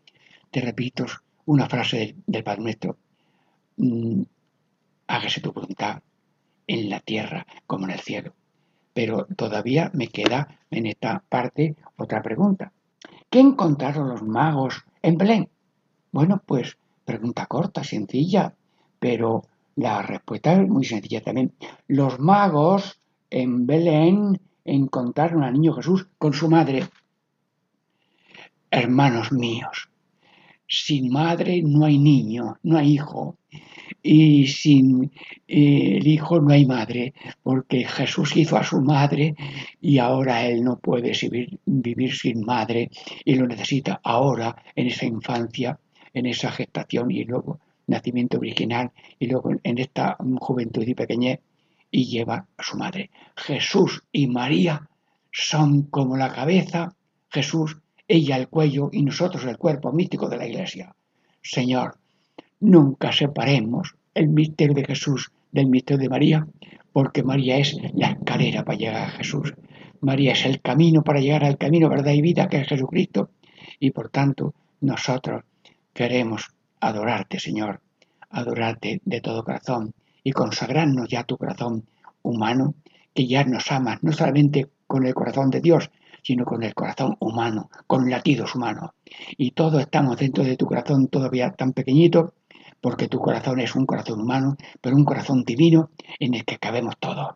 te 0.52 0.62
repito 0.62 1.06
una 1.46 1.68
frase 1.68 1.98
del, 1.98 2.16
del 2.28 2.44
Padre 2.44 2.62
Nuestro. 2.62 2.98
Mm, 3.78 4.24
hágase 5.08 5.42
tu 5.42 5.52
voluntad 5.54 6.02
en 6.68 6.90
la 6.90 7.00
tierra 7.00 7.46
como 7.66 7.86
en 7.86 7.92
el 7.92 8.00
cielo. 8.00 8.34
Pero 8.94 9.26
todavía 9.26 9.92
me 9.94 10.08
queda 10.08 10.60
en 10.72 10.88
esta 10.88 11.24
parte 11.30 11.76
otra 11.96 12.22
pregunta. 12.22 12.74
¿Qué 13.30 13.40
encontraron 13.40 14.10
los 14.10 14.24
magos 14.24 14.86
en 15.02 15.18
Belén? 15.18 15.50
Bueno, 16.12 16.42
pues 16.46 16.78
pregunta 17.06 17.46
corta, 17.46 17.84
sencilla, 17.84 18.56
pero 19.00 19.44
la 19.76 20.02
respuesta 20.02 20.54
es 20.54 20.68
muy 20.68 20.84
sencilla 20.84 21.22
también. 21.22 21.54
Los 21.88 22.20
magos 22.20 23.00
en 23.30 23.68
Belén 23.68 24.40
encontraron 24.66 25.44
al 25.44 25.54
niño 25.54 25.74
Jesús 25.74 26.08
con 26.18 26.34
su 26.34 26.50
madre. 26.50 26.88
Hermanos 28.72 29.32
míos, 29.32 29.90
sin 30.68 31.12
madre 31.12 31.62
no 31.62 31.86
hay 31.86 31.98
niño, 31.98 32.58
no 32.64 32.78
hay 32.78 32.94
hijo. 32.94 33.38
Y 34.04 34.48
sin 34.48 35.12
eh, 35.48 35.98
el 35.98 36.08
hijo 36.08 36.40
no 36.40 36.54
hay 36.54 36.66
madre, 36.66 37.14
porque 37.44 37.86
Jesús 37.86 38.36
hizo 38.36 38.58
a 38.58 38.64
su 38.64 38.82
madre 38.82 39.36
y 39.82 39.98
ahora 39.98 40.46
él 40.46 40.64
no 40.64 40.78
puede 40.78 41.14
vivir, 41.66 42.14
sin 42.14 42.46
madre 42.46 42.90
y 43.26 43.36
lo 43.36 43.48
necesita 43.48 44.00
ahora 44.04 44.56
en 44.76 44.88
esa 44.88 45.06
infancia, 45.06 45.80
en 46.14 46.26
esa 46.26 46.52
gestación 46.52 47.12
y 47.12 47.24
luego 47.24 47.60
nacimiento 47.88 48.38
original 48.38 48.92
y 49.18 49.28
luego 49.28 49.52
en 49.64 49.78
esta 49.78 50.18
juventud 50.40 50.86
y 50.86 50.94
pequeñez 50.94 51.40
y 51.90 52.06
lleva 52.06 52.46
a 52.58 52.64
su 52.64 52.78
madre. 52.78 53.10
Jesús 53.36 54.04
y 54.12 54.28
María 54.28 54.90
son 55.32 55.84
como 55.84 56.18
la 56.18 56.34
cabeza, 56.34 56.94
Jesús 57.30 57.78
ella 58.08 58.38
el 58.38 58.48
cuello 58.48 58.90
y 58.92 59.04
nosotros 59.04 59.44
el 59.46 59.58
cuerpo 59.58 59.92
místico 59.92 60.30
de 60.30 60.38
la 60.38 60.48
Iglesia. 60.48 60.96
Señor, 61.42 61.98
nunca 62.60 63.12
separemos 63.12 63.96
el 64.14 64.30
misterio 64.30 64.74
de 64.74 64.86
Jesús 64.86 65.32
del 65.52 65.68
misterio 65.68 66.02
de 66.02 66.10
María, 66.10 66.48
porque 66.92 67.24
María 67.24 67.58
es 67.58 67.78
la 67.94 68.12
escalera 68.12 68.64
para 68.64 68.78
llegar 68.78 69.04
a 69.04 69.10
Jesús. 69.12 69.54
María 70.02 70.34
es 70.34 70.46
el 70.46 70.62
camino 70.62 71.04
para 71.04 71.20
llegar 71.20 71.44
al 71.44 71.58
camino, 71.58 71.90
verdad 71.90 72.14
y 72.14 72.22
vida, 72.22 72.48
que 72.48 72.58
es 72.58 72.68
Jesucristo. 72.68 73.30
Y 73.80 73.92
por 73.92 74.10
tanto, 74.10 74.54
nosotros 74.82 75.44
queremos 75.94 76.48
adorarte, 76.80 77.40
Señor, 77.40 77.82
adorarte 78.30 79.02
de 79.06 79.22
todo 79.22 79.44
corazón 79.44 79.94
y 80.24 80.32
consagrarnos 80.32 81.08
ya 81.10 81.22
a 81.22 81.24
tu 81.24 81.38
corazón 81.38 81.86
humano, 82.22 82.76
que 83.14 83.28
ya 83.28 83.44
nos 83.46 83.72
amas, 83.72 84.04
no 84.04 84.12
solamente 84.12 84.68
con 84.86 85.06
el 85.06 85.14
corazón 85.14 85.50
de 85.50 85.62
Dios, 85.62 85.90
sino 86.28 86.44
con 86.44 86.62
el 86.62 86.74
corazón 86.74 87.16
humano, 87.22 87.70
con 87.88 88.10
latidos 88.10 88.54
humanos. 88.54 88.92
Y 89.38 89.52
todos 89.52 89.80
estamos 89.80 90.18
dentro 90.18 90.44
de 90.44 90.58
tu 90.58 90.66
corazón 90.66 91.08
todavía 91.08 91.52
tan 91.52 91.72
pequeñito, 91.72 92.34
porque 92.82 93.08
tu 93.08 93.20
corazón 93.20 93.62
es 93.62 93.76
un 93.76 93.86
corazón 93.86 94.20
humano, 94.20 94.58
pero 94.82 94.98
un 94.98 95.06
corazón 95.06 95.46
divino 95.46 95.90
en 96.20 96.34
el 96.34 96.44
que 96.44 96.58
cabemos 96.58 96.98
todos. 97.00 97.36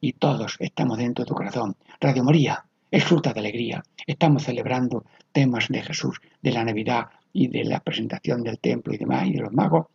Y 0.00 0.14
todos 0.14 0.56
estamos 0.58 0.96
dentro 0.96 1.22
de 1.22 1.28
tu 1.28 1.34
corazón. 1.34 1.76
Radio 2.00 2.24
María 2.24 2.64
es 2.90 3.04
fruta 3.04 3.34
de 3.34 3.40
alegría. 3.40 3.82
Estamos 4.06 4.44
celebrando 4.44 5.04
temas 5.32 5.68
de 5.68 5.82
Jesús, 5.82 6.18
de 6.40 6.52
la 6.52 6.64
Navidad 6.64 7.08
y 7.34 7.48
de 7.48 7.64
la 7.64 7.80
presentación 7.80 8.42
del 8.42 8.58
templo 8.58 8.94
y 8.94 8.96
demás, 8.96 9.26
y 9.26 9.34
de 9.34 9.40
los 9.40 9.52
magos, 9.52 9.88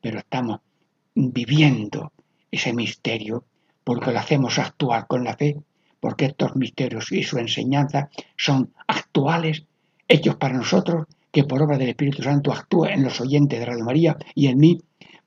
pero 0.00 0.18
estamos 0.18 0.58
viviendo 1.14 2.10
ese 2.50 2.72
misterio 2.72 3.44
porque 3.84 4.10
lo 4.10 4.18
hacemos 4.18 4.58
actuar 4.58 5.06
con 5.06 5.22
la 5.22 5.36
fe 5.36 5.62
porque 6.02 6.24
estos 6.24 6.56
misterios 6.56 7.12
y 7.12 7.22
su 7.22 7.38
enseñanza 7.38 8.10
son 8.36 8.72
actuales, 8.88 9.62
hechos 10.08 10.34
para 10.34 10.56
nosotros, 10.56 11.06
que 11.30 11.44
por 11.44 11.62
obra 11.62 11.78
del 11.78 11.90
Espíritu 11.90 12.24
Santo 12.24 12.52
actúa 12.52 12.92
en 12.92 13.04
los 13.04 13.20
oyentes 13.20 13.60
de 13.60 13.64
Radio 13.64 13.84
María 13.84 14.16
y 14.34 14.48
en 14.48 14.58
mí, 14.58 14.80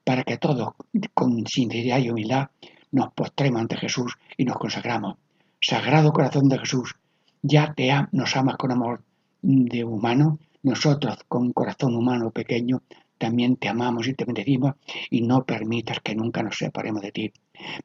para 0.04 0.22
que 0.22 0.36
todos, 0.36 0.74
con 1.14 1.46
sinceridad 1.46 1.98
y 2.00 2.10
humildad, 2.10 2.48
nos 2.92 3.10
postremos 3.14 3.62
ante 3.62 3.78
Jesús 3.78 4.18
y 4.36 4.44
nos 4.44 4.58
consagramos. 4.58 5.16
Sagrado 5.62 6.12
corazón 6.12 6.50
de 6.50 6.58
Jesús, 6.58 6.94
ya 7.40 7.72
te 7.72 7.90
nos 8.12 8.36
amas 8.36 8.56
con 8.56 8.70
amor 8.70 9.02
de 9.40 9.82
humano, 9.82 10.38
nosotros 10.62 11.16
con 11.26 11.54
corazón 11.54 11.96
humano 11.96 12.30
pequeño 12.30 12.82
también 13.18 13.56
te 13.56 13.68
amamos 13.68 14.08
y 14.08 14.14
te 14.14 14.24
bendecimos 14.24 14.74
y 15.10 15.22
no 15.22 15.44
permitas 15.44 16.00
que 16.00 16.14
nunca 16.14 16.42
nos 16.42 16.58
separemos 16.58 17.02
de 17.02 17.12
ti. 17.12 17.32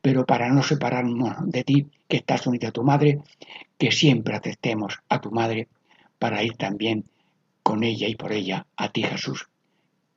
Pero 0.02 0.26
para 0.26 0.50
no 0.50 0.64
separarnos 0.64 1.50
de 1.50 1.64
ti, 1.64 1.88
que 2.08 2.18
estás 2.18 2.46
unida 2.48 2.70
a 2.70 2.72
tu 2.72 2.84
madre, 2.84 3.22
que 3.78 3.92
siempre 3.92 4.36
aceptemos 4.36 5.00
a 5.10 5.22
tu 5.22 5.32
madre 5.32 5.68
para 6.20 6.44
ir 6.44 6.56
también 6.58 7.06
con 7.64 7.84
ella 7.84 8.08
y 8.08 8.16
por 8.16 8.34
ella 8.34 8.66
a 8.76 8.92
ti 8.92 9.04
Jesús. 9.04 9.50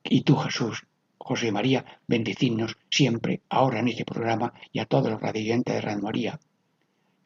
Y 0.03 0.21
tú 0.21 0.35
Jesús, 0.35 0.85
José 1.17 1.51
María, 1.51 1.85
bendecirnos 2.07 2.77
siempre, 2.89 3.41
ahora 3.49 3.79
en 3.79 3.87
este 3.87 4.05
programa 4.05 4.53
y 4.71 4.79
a 4.79 4.85
todos 4.85 5.09
los 5.09 5.21
radiantes 5.21 5.73
de 5.73 5.81
Radio 5.81 6.03
María, 6.03 6.39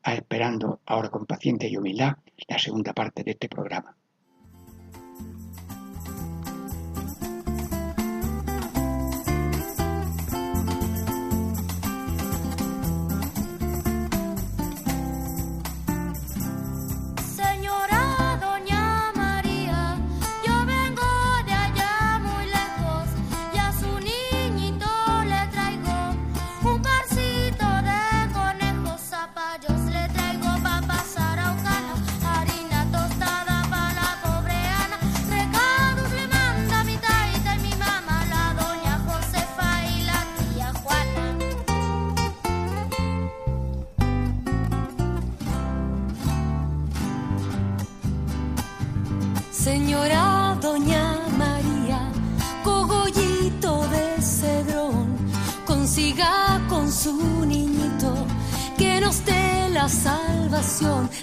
esperando 0.04 0.80
ahora 0.86 1.10
con 1.10 1.26
paciencia 1.26 1.68
y 1.68 1.78
humildad 1.78 2.18
la 2.48 2.58
segunda 2.58 2.94
parte 2.94 3.24
de 3.24 3.32
este 3.32 3.50
programa. 3.50 3.99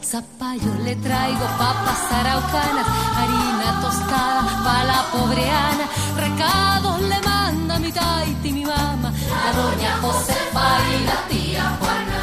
Salvación. 0.07 0.17
Zapallo 0.17 0.75
le 0.85 0.97
traigo 0.97 1.47
papas 1.59 2.13
araucanas, 2.13 2.87
harina 3.19 3.81
tostada 3.81 4.43
pa' 4.65 4.85
la 4.85 5.01
pobre 5.13 5.51
Ana. 5.51 5.87
Recados 6.17 7.01
le 7.01 7.21
manda 7.23 7.79
mi 7.79 7.93
taita 7.93 8.49
y 8.49 8.53
mi 8.53 8.65
mamá, 8.65 9.13
la 9.45 9.53
doña 9.53 9.97
Josefa 10.03 10.69
y 10.95 11.05
la 11.05 11.19
tía 11.29 11.65
Juana. 11.81 12.23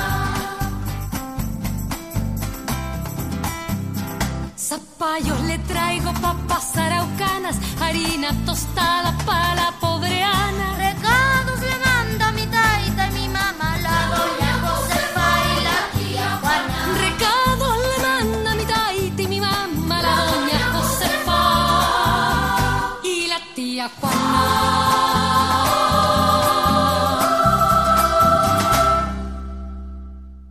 Zapallos 4.56 5.42
le 5.42 5.58
traigo 5.60 6.14
papas 6.22 6.78
araucanas, 6.78 7.58
harina 7.82 8.30
tostada 8.46 9.12
pa' 9.26 9.56
la 9.56 9.72
pobre 9.82 10.24
Ana. 10.24 10.73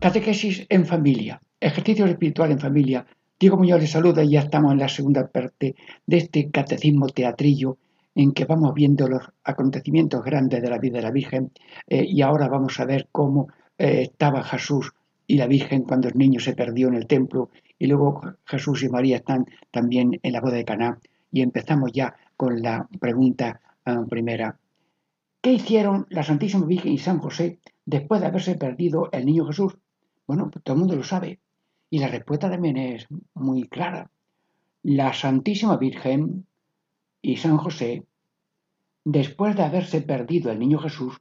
Catequesis 0.02 0.66
en 0.68 0.84
familia, 0.84 1.40
ejercicio 1.60 2.06
espiritual 2.06 2.50
en 2.50 2.58
familia. 2.58 3.06
Diego 3.38 3.56
Muñoz 3.56 3.80
les 3.80 3.92
saluda 3.92 4.24
y 4.24 4.30
ya 4.30 4.40
estamos 4.40 4.72
en 4.72 4.80
la 4.80 4.88
segunda 4.88 5.28
parte 5.28 5.76
de 6.04 6.16
este 6.16 6.50
catecismo 6.50 7.06
teatrillo 7.06 7.78
en 8.16 8.32
que 8.32 8.44
vamos 8.44 8.74
viendo 8.74 9.06
los 9.06 9.22
acontecimientos 9.44 10.24
grandes 10.24 10.60
de 10.60 10.68
la 10.68 10.78
vida 10.78 10.96
de 10.96 11.02
la 11.02 11.12
Virgen 11.12 11.52
eh, 11.86 12.04
y 12.04 12.20
ahora 12.20 12.48
vamos 12.48 12.80
a 12.80 12.84
ver 12.84 13.10
cómo 13.12 13.46
eh, 13.78 14.02
estaba 14.02 14.42
Jesús 14.42 14.90
y 15.28 15.36
la 15.36 15.46
Virgen 15.46 15.82
cuando 15.84 16.08
el 16.08 16.18
niño 16.18 16.40
se 16.40 16.56
perdió 16.56 16.88
en 16.88 16.94
el 16.94 17.06
templo 17.06 17.50
y 17.78 17.86
luego 17.86 18.22
Jesús 18.44 18.82
y 18.82 18.88
María 18.88 19.18
están 19.18 19.46
también 19.70 20.18
en 20.20 20.32
la 20.32 20.40
boda 20.40 20.56
de 20.56 20.64
Caná 20.64 20.98
y 21.30 21.42
empezamos 21.42 21.92
ya 21.92 22.16
con 22.36 22.60
la 22.60 22.88
pregunta 22.98 23.60
uh, 23.86 24.04
primera. 24.08 24.58
¿Qué 25.40 25.52
hicieron 25.52 26.06
la 26.10 26.24
Santísima 26.24 26.66
Virgen 26.66 26.92
y 26.92 26.98
San 26.98 27.20
José 27.20 27.60
después 27.86 28.20
de 28.20 28.26
haberse 28.26 28.56
perdido 28.56 29.08
el 29.12 29.26
niño 29.26 29.46
Jesús? 29.46 29.76
Bueno, 30.32 30.48
pues 30.50 30.64
todo 30.64 30.76
el 30.76 30.80
mundo 30.80 30.96
lo 30.96 31.02
sabe 31.02 31.40
y 31.90 31.98
la 31.98 32.08
respuesta 32.08 32.48
también 32.48 32.78
es 32.78 33.06
muy 33.34 33.68
clara. 33.68 34.10
La 34.82 35.12
Santísima 35.12 35.76
Virgen 35.76 36.46
y 37.20 37.36
San 37.36 37.58
José, 37.58 38.06
después 39.04 39.54
de 39.56 39.62
haberse 39.64 40.00
perdido 40.00 40.50
el 40.50 40.58
niño 40.58 40.78
Jesús, 40.78 41.18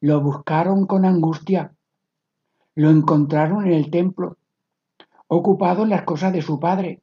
lo 0.00 0.20
buscaron 0.20 0.86
con 0.86 1.04
angustia. 1.04 1.74
Lo 2.74 2.90
encontraron 2.90 3.68
en 3.68 3.72
el 3.72 3.88
templo, 3.88 4.36
ocupado 5.28 5.84
en 5.84 5.90
las 5.90 6.02
cosas 6.02 6.32
de 6.32 6.42
su 6.42 6.58
padre, 6.58 6.98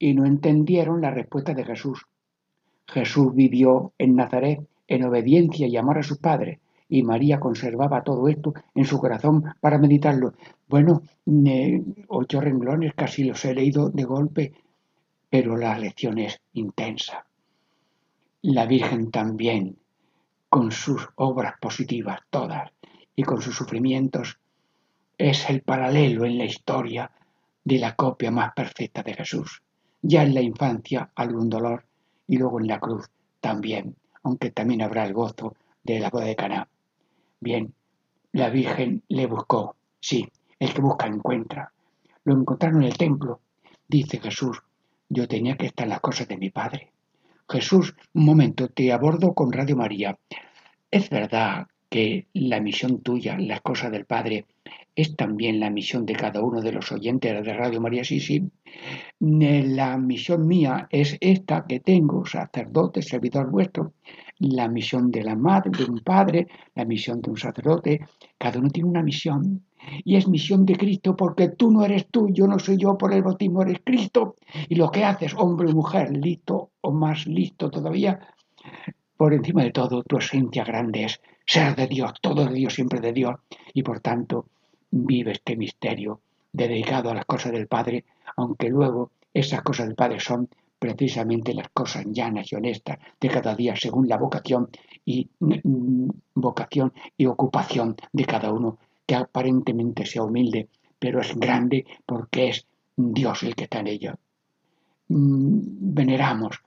y 0.00 0.14
no 0.14 0.26
entendieron 0.26 1.00
la 1.00 1.12
respuesta 1.12 1.54
de 1.54 1.64
Jesús. 1.64 2.06
Jesús 2.88 3.36
vivió 3.36 3.92
en 3.98 4.16
Nazaret 4.16 4.66
en 4.88 5.04
obediencia 5.04 5.68
y 5.68 5.76
amor 5.76 5.98
a 5.98 6.02
sus 6.02 6.18
padres, 6.18 6.58
y 6.88 7.02
María 7.02 7.38
conservaba 7.38 8.02
todo 8.02 8.28
esto 8.28 8.54
en 8.74 8.84
su 8.84 8.98
corazón 8.98 9.44
para 9.60 9.78
meditarlo. 9.78 10.34
Bueno, 10.68 11.02
ocho 12.08 12.40
renglones 12.40 12.94
casi 12.94 13.24
los 13.24 13.44
he 13.44 13.54
leído 13.54 13.90
de 13.90 14.04
golpe, 14.04 14.52
pero 15.28 15.56
la 15.56 15.78
lección 15.78 16.18
es 16.18 16.40
intensa. 16.54 17.26
La 18.42 18.66
Virgen 18.66 19.10
también, 19.10 19.78
con 20.48 20.72
sus 20.72 21.08
obras 21.16 21.54
positivas 21.60 22.20
todas 22.30 22.70
y 23.14 23.22
con 23.22 23.42
sus 23.42 23.54
sufrimientos, 23.54 24.38
es 25.18 25.50
el 25.50 25.62
paralelo 25.62 26.24
en 26.24 26.38
la 26.38 26.44
historia 26.44 27.10
de 27.64 27.78
la 27.78 27.96
copia 27.96 28.30
más 28.30 28.54
perfecta 28.54 29.02
de 29.02 29.14
Jesús. 29.14 29.62
Ya 30.00 30.22
en 30.22 30.32
la 30.32 30.40
infancia 30.40 31.10
algún 31.14 31.50
dolor 31.50 31.84
y 32.26 32.38
luego 32.38 32.60
en 32.60 32.68
la 32.68 32.78
cruz 32.78 33.10
también, 33.40 33.96
aunque 34.22 34.50
también 34.50 34.82
habrá 34.82 35.04
el 35.04 35.12
gozo 35.12 35.54
de 35.82 35.98
la 35.98 36.10
boda 36.10 36.26
de 36.26 36.36
Caná. 36.36 36.68
Bien, 37.40 37.72
la 38.32 38.50
Virgen 38.50 39.02
le 39.08 39.26
buscó, 39.26 39.76
sí, 40.00 40.28
el 40.58 40.74
que 40.74 40.80
busca 40.80 41.06
encuentra. 41.06 41.72
Lo 42.24 42.34
encontraron 42.34 42.82
en 42.82 42.88
el 42.88 42.98
templo, 42.98 43.40
dice 43.86 44.18
Jesús, 44.18 44.60
yo 45.08 45.28
tenía 45.28 45.56
que 45.56 45.66
estar 45.66 45.84
en 45.84 45.90
las 45.90 46.00
cosas 46.00 46.28
de 46.28 46.36
mi 46.36 46.50
Padre. 46.50 46.92
Jesús, 47.48 47.94
un 48.12 48.24
momento, 48.26 48.68
te 48.68 48.92
abordo 48.92 49.32
con 49.32 49.52
Radio 49.52 49.76
María. 49.76 50.18
Es 50.90 51.08
verdad 51.08 51.66
que 51.88 52.26
la 52.34 52.60
misión 52.60 53.00
tuya, 53.00 53.38
las 53.38 53.60
cosas 53.60 53.90
del 53.90 54.04
Padre, 54.04 54.46
es 54.94 55.14
también 55.16 55.60
la 55.60 55.70
misión 55.70 56.04
de 56.06 56.14
cada 56.14 56.42
uno 56.42 56.60
de 56.60 56.72
los 56.72 56.90
oyentes 56.90 57.44
de 57.44 57.54
Radio 57.54 57.80
María, 57.80 58.02
sí, 58.02 58.18
sí. 58.20 58.50
La 59.20 59.96
misión 59.96 60.46
mía 60.46 60.88
es 60.90 61.16
esta 61.20 61.64
que 61.66 61.80
tengo, 61.80 62.26
sacerdote, 62.26 63.00
servidor 63.00 63.50
vuestro, 63.50 63.92
la 64.38 64.68
misión 64.68 65.10
de 65.10 65.22
la 65.22 65.36
madre, 65.36 65.70
de 65.70 65.84
un 65.84 66.00
padre, 66.00 66.48
la 66.74 66.84
misión 66.84 67.20
de 67.20 67.30
un 67.30 67.36
sacerdote, 67.36 68.00
cada 68.36 68.58
uno 68.58 68.70
tiene 68.70 68.88
una 68.88 69.02
misión. 69.02 69.62
Y 70.04 70.16
es 70.16 70.28
misión 70.28 70.66
de 70.66 70.76
Cristo 70.76 71.16
porque 71.16 71.48
tú 71.50 71.70
no 71.70 71.84
eres 71.84 72.08
tú, 72.08 72.28
yo 72.30 72.46
no 72.46 72.58
soy 72.58 72.76
yo, 72.76 72.98
por 72.98 73.14
el 73.14 73.22
bautismo 73.22 73.62
eres 73.62 73.78
Cristo. 73.84 74.34
Y 74.68 74.74
lo 74.74 74.90
que 74.90 75.04
haces, 75.04 75.32
hombre 75.34 75.70
o 75.70 75.74
mujer, 75.74 76.14
listo 76.16 76.72
o 76.80 76.92
más 76.92 77.26
listo 77.26 77.70
todavía, 77.70 78.18
por 79.16 79.32
encima 79.32 79.62
de 79.62 79.70
todo, 79.70 80.02
tu 80.02 80.18
esencia 80.18 80.64
grande 80.64 81.04
es 81.04 81.20
ser 81.48 81.74
de 81.74 81.86
Dios, 81.86 82.12
todo 82.20 82.44
de 82.44 82.52
Dios, 82.52 82.74
siempre 82.74 83.00
de 83.00 83.12
Dios. 83.12 83.36
Y 83.72 83.82
por 83.82 84.00
tanto, 84.00 84.46
vive 84.90 85.32
este 85.32 85.56
misterio 85.56 86.20
dedicado 86.52 87.10
a 87.10 87.14
las 87.14 87.24
cosas 87.24 87.52
del 87.52 87.66
Padre, 87.66 88.04
aunque 88.36 88.68
luego 88.68 89.10
esas 89.32 89.62
cosas 89.62 89.86
del 89.86 89.96
Padre 89.96 90.20
son 90.20 90.48
precisamente 90.78 91.54
las 91.54 91.70
cosas 91.70 92.04
llanas 92.06 92.52
y 92.52 92.56
honestas 92.56 92.98
de 93.20 93.28
cada 93.28 93.54
día 93.54 93.74
según 93.74 94.08
la 94.08 94.18
vocación 94.18 94.68
y 95.04 95.28
mm, 95.40 96.08
vocación 96.34 96.92
y 97.16 97.26
ocupación 97.26 97.96
de 98.12 98.24
cada 98.24 98.52
uno 98.52 98.78
que 99.06 99.16
aparentemente 99.16 100.06
sea 100.06 100.22
humilde 100.22 100.68
pero 100.98 101.20
es 101.20 101.34
grande 101.34 101.84
porque 102.06 102.50
es 102.50 102.66
Dios 102.96 103.42
el 103.42 103.56
que 103.56 103.64
está 103.64 103.80
en 103.80 103.88
ella 103.88 104.18
mm, 105.08 105.58
veneramos 105.94 106.60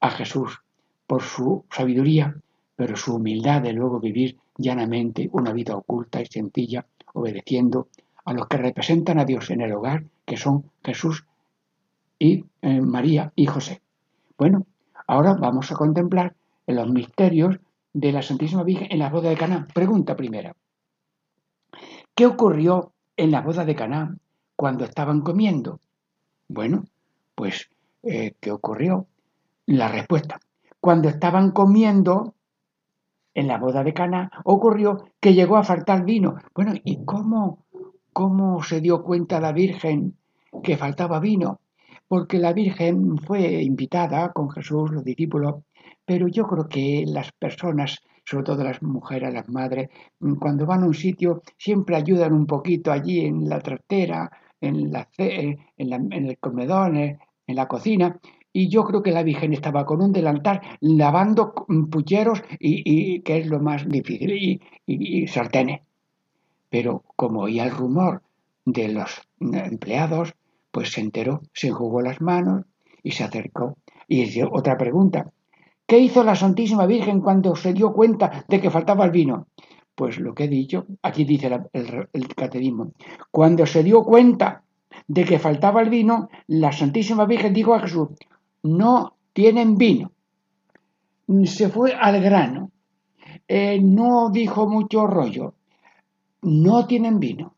a 0.00 0.10
Jesús 0.10 0.62
por 1.06 1.22
su 1.22 1.64
sabiduría 1.70 2.34
pero 2.78 2.96
su 2.96 3.16
humildad 3.16 3.60
de 3.62 3.72
luego 3.72 3.98
vivir 3.98 4.38
llanamente 4.56 5.28
una 5.32 5.52
vida 5.52 5.74
oculta 5.74 6.22
y 6.22 6.26
sencilla 6.26 6.86
obedeciendo 7.12 7.88
a 8.24 8.32
los 8.32 8.46
que 8.46 8.56
representan 8.56 9.18
a 9.18 9.24
Dios 9.24 9.50
en 9.50 9.62
el 9.62 9.72
hogar 9.72 10.04
que 10.24 10.36
son 10.36 10.70
Jesús 10.84 11.26
y 12.20 12.44
eh, 12.62 12.80
María 12.80 13.32
y 13.34 13.46
José. 13.46 13.82
Bueno, 14.38 14.64
ahora 15.08 15.34
vamos 15.34 15.72
a 15.72 15.74
contemplar 15.74 16.36
los 16.68 16.88
misterios 16.88 17.58
de 17.92 18.12
la 18.12 18.22
Santísima 18.22 18.62
Virgen 18.62 18.86
en 18.92 19.00
la 19.00 19.10
boda 19.10 19.30
de 19.30 19.36
Caná. 19.36 19.66
Pregunta 19.74 20.14
primera. 20.14 20.54
¿Qué 22.14 22.26
ocurrió 22.26 22.92
en 23.16 23.32
la 23.32 23.40
boda 23.40 23.64
de 23.64 23.74
Caná 23.74 24.16
cuando 24.54 24.84
estaban 24.84 25.22
comiendo? 25.22 25.80
Bueno, 26.46 26.84
pues, 27.34 27.70
eh, 28.04 28.34
¿qué 28.38 28.52
ocurrió? 28.52 29.08
La 29.66 29.88
respuesta. 29.88 30.38
Cuando 30.80 31.08
estaban 31.08 31.50
comiendo 31.50 32.34
en 33.34 33.48
la 33.48 33.58
boda 33.58 33.84
de 33.84 33.94
Caná, 33.94 34.30
ocurrió 34.44 35.04
que 35.20 35.34
llegó 35.34 35.56
a 35.56 35.64
faltar 35.64 36.04
vino. 36.04 36.36
Bueno, 36.54 36.72
¿y 36.84 37.04
cómo, 37.04 37.66
cómo 38.12 38.62
se 38.62 38.80
dio 38.80 39.02
cuenta 39.02 39.40
la 39.40 39.52
Virgen 39.52 40.16
que 40.62 40.76
faltaba 40.76 41.20
vino? 41.20 41.60
porque 42.08 42.38
la 42.38 42.54
Virgen 42.54 43.18
fue 43.18 43.62
invitada 43.62 44.32
con 44.32 44.50
Jesús, 44.50 44.90
los 44.90 45.04
discípulos, 45.04 45.56
pero 46.04 46.26
yo 46.26 46.46
creo 46.46 46.66
que 46.68 47.04
las 47.06 47.30
personas, 47.32 48.00
sobre 48.24 48.44
todo 48.44 48.64
las 48.64 48.82
mujeres, 48.82 49.32
las 49.32 49.48
madres, 49.48 49.90
cuando 50.40 50.64
van 50.64 50.82
a 50.82 50.86
un 50.86 50.94
sitio 50.94 51.42
siempre 51.58 51.96
ayudan 51.96 52.32
un 52.32 52.46
poquito 52.46 52.90
allí 52.90 53.26
en 53.26 53.48
la 53.48 53.60
trastera, 53.60 54.30
en, 54.60 54.90
la, 54.90 55.08
en, 55.18 55.58
el 55.76 56.38
comedor, 56.38 56.96
en 56.96 57.18
la 57.46 57.68
cocina, 57.68 58.18
y 58.58 58.68
yo 58.68 58.82
creo 58.82 59.04
que 59.04 59.12
la 59.12 59.22
Virgen 59.22 59.52
estaba 59.52 59.86
con 59.86 60.02
un 60.02 60.12
delantal 60.12 60.60
lavando 60.80 61.54
pucheros 61.92 62.42
y, 62.58 63.20
que 63.20 63.38
es 63.38 63.46
lo 63.46 63.60
más 63.60 63.88
difícil, 63.88 64.32
y, 64.32 64.60
y, 64.84 65.28
sartenes. 65.28 65.82
Pero 66.68 67.04
como 67.14 67.42
oía 67.42 67.62
el 67.62 67.70
rumor 67.70 68.20
de 68.64 68.88
los 68.88 69.22
empleados, 69.38 70.34
pues 70.72 70.90
se 70.90 71.02
enteró, 71.02 71.42
se 71.52 71.68
enjugó 71.68 72.02
las 72.02 72.20
manos 72.20 72.64
y 73.04 73.12
se 73.12 73.22
acercó. 73.22 73.76
Y 74.08 74.42
otra 74.42 74.76
pregunta. 74.76 75.30
¿Qué 75.86 76.00
hizo 76.00 76.24
la 76.24 76.34
Santísima 76.34 76.84
Virgen 76.86 77.20
cuando 77.20 77.54
se 77.54 77.72
dio 77.72 77.92
cuenta 77.92 78.44
de 78.48 78.60
que 78.60 78.70
faltaba 78.70 79.04
el 79.04 79.12
vino? 79.12 79.46
Pues 79.94 80.18
lo 80.18 80.34
que 80.34 80.44
he 80.44 80.48
dicho, 80.48 80.84
aquí 81.02 81.22
dice 81.24 81.46
el, 81.72 82.08
el 82.12 82.34
catecismo. 82.34 82.90
Cuando 83.30 83.66
se 83.66 83.84
dio 83.84 84.02
cuenta 84.02 84.64
de 85.06 85.24
que 85.24 85.38
faltaba 85.38 85.80
el 85.80 85.90
vino, 85.90 86.28
la 86.48 86.72
Santísima 86.72 87.24
Virgen 87.24 87.54
dijo 87.54 87.74
a 87.74 87.80
Jesús, 87.80 88.08
no 88.62 89.16
tienen 89.32 89.76
vino. 89.76 90.12
Se 91.44 91.68
fue 91.68 91.94
al 91.94 92.20
grano. 92.22 92.70
Eh, 93.46 93.80
no 93.82 94.30
dijo 94.30 94.68
mucho 94.68 95.06
rollo. 95.06 95.54
No 96.42 96.86
tienen 96.86 97.18
vino. 97.20 97.54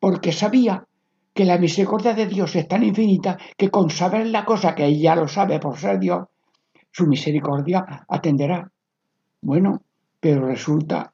porque 0.00 0.32
sabía 0.32 0.84
que 1.32 1.44
la 1.44 1.58
misericordia 1.58 2.12
de 2.12 2.26
Dios 2.26 2.56
es 2.56 2.66
tan 2.66 2.82
infinita 2.82 3.38
que 3.56 3.70
con 3.70 3.88
saber 3.88 4.26
la 4.26 4.44
cosa 4.44 4.74
que 4.74 4.84
ella 4.84 5.14
lo 5.14 5.28
sabe 5.28 5.60
por 5.60 5.78
ser 5.78 6.00
Dios, 6.00 6.26
su 6.90 7.06
misericordia 7.06 8.04
atenderá. 8.08 8.68
Bueno, 9.40 9.80
pero 10.18 10.46
resulta 10.46 11.12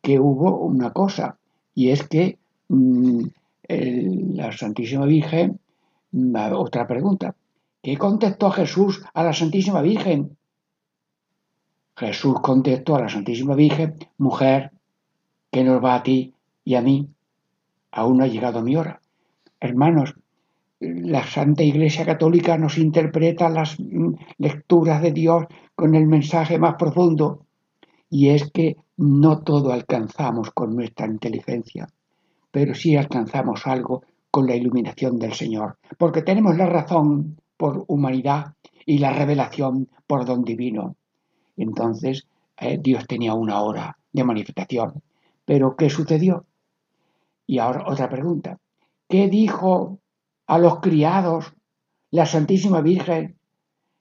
que 0.00 0.18
hubo 0.18 0.58
una 0.60 0.90
cosa, 0.92 1.36
y 1.74 1.90
es 1.90 2.08
que 2.08 2.38
el, 2.68 4.36
la 4.36 4.52
Santísima 4.52 5.04
Virgen, 5.04 5.60
otra 6.54 6.86
pregunta, 6.86 7.34
¿qué 7.82 7.96
contestó 7.96 8.50
Jesús 8.50 9.02
a 9.14 9.24
la 9.24 9.32
Santísima 9.32 9.82
Virgen? 9.82 10.36
Jesús 11.96 12.40
contestó 12.40 12.96
a 12.96 13.02
la 13.02 13.08
Santísima 13.08 13.54
Virgen, 13.54 13.96
mujer, 14.18 14.72
¿qué 15.50 15.64
nos 15.64 15.84
va 15.84 15.96
a 15.96 16.02
ti 16.02 16.34
y 16.64 16.74
a 16.74 16.82
mí? 16.82 17.08
Aún 17.92 18.18
no 18.18 18.24
ha 18.24 18.28
llegado 18.28 18.62
mi 18.62 18.76
hora. 18.76 19.00
Hermanos, 19.60 20.14
la 20.80 21.26
Santa 21.26 21.62
Iglesia 21.62 22.06
Católica 22.06 22.56
nos 22.56 22.78
interpreta 22.78 23.50
las 23.50 23.76
lecturas 24.38 25.02
de 25.02 25.12
Dios 25.12 25.44
con 25.74 25.94
el 25.94 26.06
mensaje 26.06 26.58
más 26.58 26.76
profundo 26.76 27.44
y 28.08 28.30
es 28.30 28.50
que 28.50 28.76
no 28.96 29.40
todo 29.42 29.72
alcanzamos 29.72 30.50
con 30.52 30.74
nuestra 30.74 31.06
inteligencia, 31.06 31.88
pero 32.50 32.74
sí 32.74 32.96
alcanzamos 32.96 33.66
algo 33.66 34.02
con 34.30 34.46
la 34.46 34.56
iluminación 34.56 35.18
del 35.18 35.34
Señor, 35.34 35.76
porque 35.98 36.22
tenemos 36.22 36.56
la 36.56 36.66
razón 36.66 37.39
por 37.60 37.84
humanidad 37.88 38.54
y 38.86 39.00
la 39.00 39.12
revelación 39.12 39.90
por 40.06 40.24
don 40.24 40.44
divino. 40.44 40.96
Entonces, 41.58 42.26
eh, 42.56 42.78
Dios 42.80 43.06
tenía 43.06 43.34
una 43.34 43.60
hora 43.60 43.98
de 44.10 44.24
manifestación. 44.24 45.02
Pero, 45.44 45.76
¿qué 45.76 45.90
sucedió? 45.90 46.46
Y 47.46 47.58
ahora 47.58 47.84
otra 47.86 48.08
pregunta. 48.08 48.58
¿Qué 49.10 49.28
dijo 49.28 49.98
a 50.46 50.56
los 50.58 50.80
criados 50.80 51.52
la 52.10 52.24
Santísima 52.24 52.80
Virgen 52.80 53.36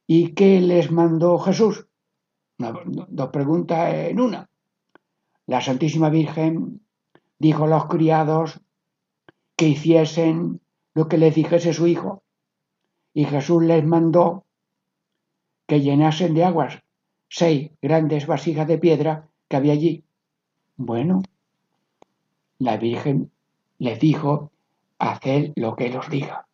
y 0.07 0.29
qué 0.35 0.61
les 0.61 0.89
mandó 0.89 1.37
Jesús? 1.37 1.85
dos 2.57 3.29
preguntas 3.29 3.93
en 3.93 4.21
una. 4.21 4.49
La 5.47 5.59
Santísima 5.59 6.09
Virgen 6.09 6.79
dijo 7.37 7.65
a 7.65 7.67
los 7.67 7.87
criados 7.87 8.61
que 9.57 9.67
hiciesen 9.67 10.61
lo 10.93 11.09
que 11.09 11.17
les 11.17 11.35
dijese 11.35 11.73
su 11.73 11.87
hijo. 11.87 12.23
Y 13.13 13.25
Jesús 13.25 13.63
les 13.63 13.83
mandó 13.83 14.45
que 15.67 15.81
llenasen 15.81 16.33
de 16.33 16.43
aguas 16.43 16.79
seis 17.29 17.71
grandes 17.81 18.25
vasijas 18.25 18.67
de 18.67 18.77
piedra 18.77 19.27
que 19.47 19.55
había 19.57 19.73
allí. 19.73 20.03
Bueno, 20.77 21.21
la 22.57 22.77
Virgen 22.77 23.31
les 23.77 23.99
dijo, 23.99 24.51
haced 24.97 25.53
lo 25.55 25.75
que 25.75 25.87
Él 25.87 25.97
os 25.97 26.09
diga. 26.09 26.45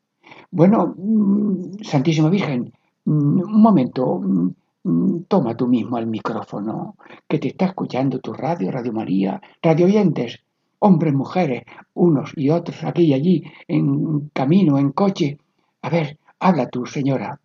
Bueno, 0.52 0.94
mm, 0.98 1.84
Santísima 1.84 2.30
Virgen, 2.30 2.74
mm, 3.06 3.40
un 3.42 3.62
momento, 3.62 4.20
mm, 4.20 5.24
toma 5.28 5.56
tú 5.56 5.68
mismo 5.68 5.98
el 5.98 6.08
micrófono, 6.08 6.96
que 7.28 7.40
te 7.40 7.50
está 7.50 7.66
escuchando 7.66 8.20
tu 8.20 8.34
radio, 8.34 8.72
Radio 8.72 8.94
María, 8.94 9.42
radio 9.62 9.86
oyentes, 9.86 10.44
hombres, 10.80 11.14
mujeres, 11.14 11.64
unos 11.94 12.32
y 12.36 12.50
otros, 12.50 12.84
aquí 12.84 13.06
y 13.06 13.14
allí, 13.14 13.44
en 13.68 14.30
camino, 14.34 14.78
en 14.78 14.92
coche. 14.92 15.40
A 15.82 15.90
ver, 15.90 16.20
habla 16.40 16.70
tú, 16.70 16.86
señora. 16.86 17.40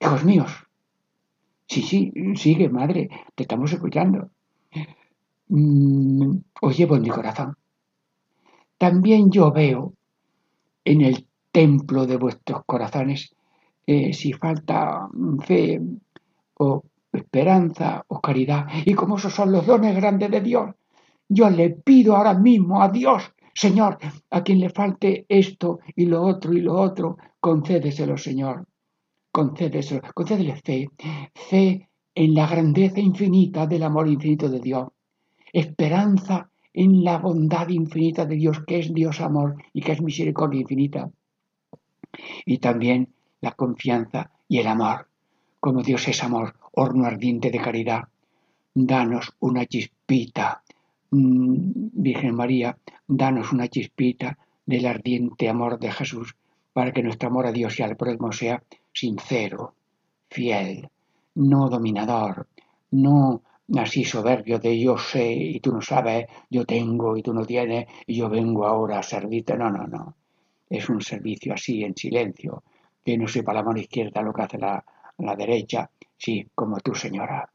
Hijos 0.00 0.24
míos, 0.24 0.50
Sí, 1.70 1.82
sí, 1.82 2.12
sigue, 2.34 2.68
madre, 2.68 3.08
te 3.36 3.44
estamos 3.44 3.72
escuchando. 3.72 4.30
Os 6.60 6.76
llevo 6.76 6.96
en 6.96 7.02
mi 7.02 7.10
corazón. 7.10 7.56
También 8.76 9.30
yo 9.30 9.52
veo 9.52 9.94
en 10.84 11.02
el 11.02 11.28
templo 11.52 12.06
de 12.06 12.16
vuestros 12.16 12.64
corazones 12.66 13.32
eh, 13.86 14.12
si 14.12 14.32
falta 14.32 15.08
fe 15.46 15.80
o 16.58 16.82
esperanza 17.12 18.04
o 18.08 18.20
caridad. 18.20 18.66
Y 18.84 18.94
como 18.94 19.18
esos 19.18 19.32
son 19.32 19.52
los 19.52 19.64
dones 19.64 19.94
grandes 19.94 20.28
de 20.32 20.40
Dios, 20.40 20.74
yo 21.28 21.50
le 21.50 21.70
pido 21.70 22.16
ahora 22.16 22.34
mismo 22.34 22.82
a 22.82 22.88
Dios, 22.88 23.32
Señor, 23.54 23.98
a 24.30 24.42
quien 24.42 24.60
le 24.60 24.70
falte 24.70 25.26
esto 25.28 25.80
y 25.96 26.06
lo 26.06 26.22
otro 26.22 26.52
y 26.52 26.60
lo 26.60 26.74
otro, 26.74 27.16
concédeselo, 27.40 28.16
Señor. 28.16 28.66
Concédeselo, 29.32 30.02
concédele 30.14 30.56
fe, 30.56 30.90
fe 31.34 31.88
en 32.14 32.34
la 32.34 32.46
grandeza 32.46 33.00
infinita 33.00 33.66
del 33.66 33.84
amor 33.84 34.08
infinito 34.08 34.48
de 34.48 34.60
Dios, 34.60 34.88
esperanza 35.52 36.50
en 36.72 37.04
la 37.04 37.18
bondad 37.18 37.68
infinita 37.68 38.24
de 38.24 38.36
Dios, 38.36 38.62
que 38.66 38.78
es 38.78 38.92
Dios 38.92 39.20
amor 39.20 39.56
y 39.72 39.80
que 39.80 39.92
es 39.92 40.02
misericordia 40.02 40.60
infinita, 40.60 41.10
y 42.44 42.58
también 42.58 43.12
la 43.40 43.52
confianza 43.52 44.30
y 44.48 44.58
el 44.58 44.66
amor, 44.66 45.08
como 45.60 45.82
Dios 45.82 46.06
es 46.08 46.22
amor, 46.22 46.56
horno 46.72 47.06
ardiente 47.06 47.50
de 47.50 47.60
caridad. 47.60 48.04
Danos 48.74 49.32
una 49.40 49.66
chispita, 49.66 50.62
Virgen 51.10 52.34
María, 52.34 52.76
danos 53.06 53.52
una 53.52 53.68
chispita 53.68 54.38
del 54.64 54.86
ardiente 54.86 55.48
amor 55.48 55.78
de 55.78 55.90
Jesús, 55.90 56.36
para 56.72 56.92
que 56.92 57.02
nuestro 57.02 57.28
amor 57.28 57.46
a 57.46 57.52
Dios 57.52 57.78
y 57.78 57.82
al 57.82 57.96
prójimo 57.96 58.32
sea 58.32 58.62
sincero, 58.92 59.74
fiel, 60.28 60.88
no 61.34 61.68
dominador, 61.68 62.46
no 62.92 63.42
así 63.78 64.04
soberbio 64.04 64.58
de 64.58 64.78
yo 64.78 64.98
sé 64.98 65.32
y 65.32 65.60
tú 65.60 65.72
no 65.72 65.80
sabes, 65.80 66.26
yo 66.48 66.64
tengo 66.64 67.16
y 67.16 67.22
tú 67.22 67.32
no 67.32 67.44
tienes 67.44 67.86
y 68.06 68.16
yo 68.16 68.28
vengo 68.28 68.66
ahora 68.66 68.98
a 68.98 69.02
servirte. 69.02 69.56
No, 69.56 69.70
no, 69.70 69.86
no. 69.86 70.14
Es 70.68 70.88
un 70.88 71.00
servicio 71.00 71.54
así 71.54 71.82
en 71.84 71.96
silencio, 71.96 72.62
que 73.04 73.18
no 73.18 73.26
sepa 73.28 73.52
la 73.52 73.62
mano 73.62 73.78
izquierda 73.78 74.22
lo 74.22 74.32
que 74.32 74.42
hace 74.42 74.58
la, 74.58 74.84
la 75.18 75.36
derecha. 75.36 75.90
Sí, 76.16 76.46
como 76.54 76.78
tú, 76.80 76.94
señora. 76.94 77.48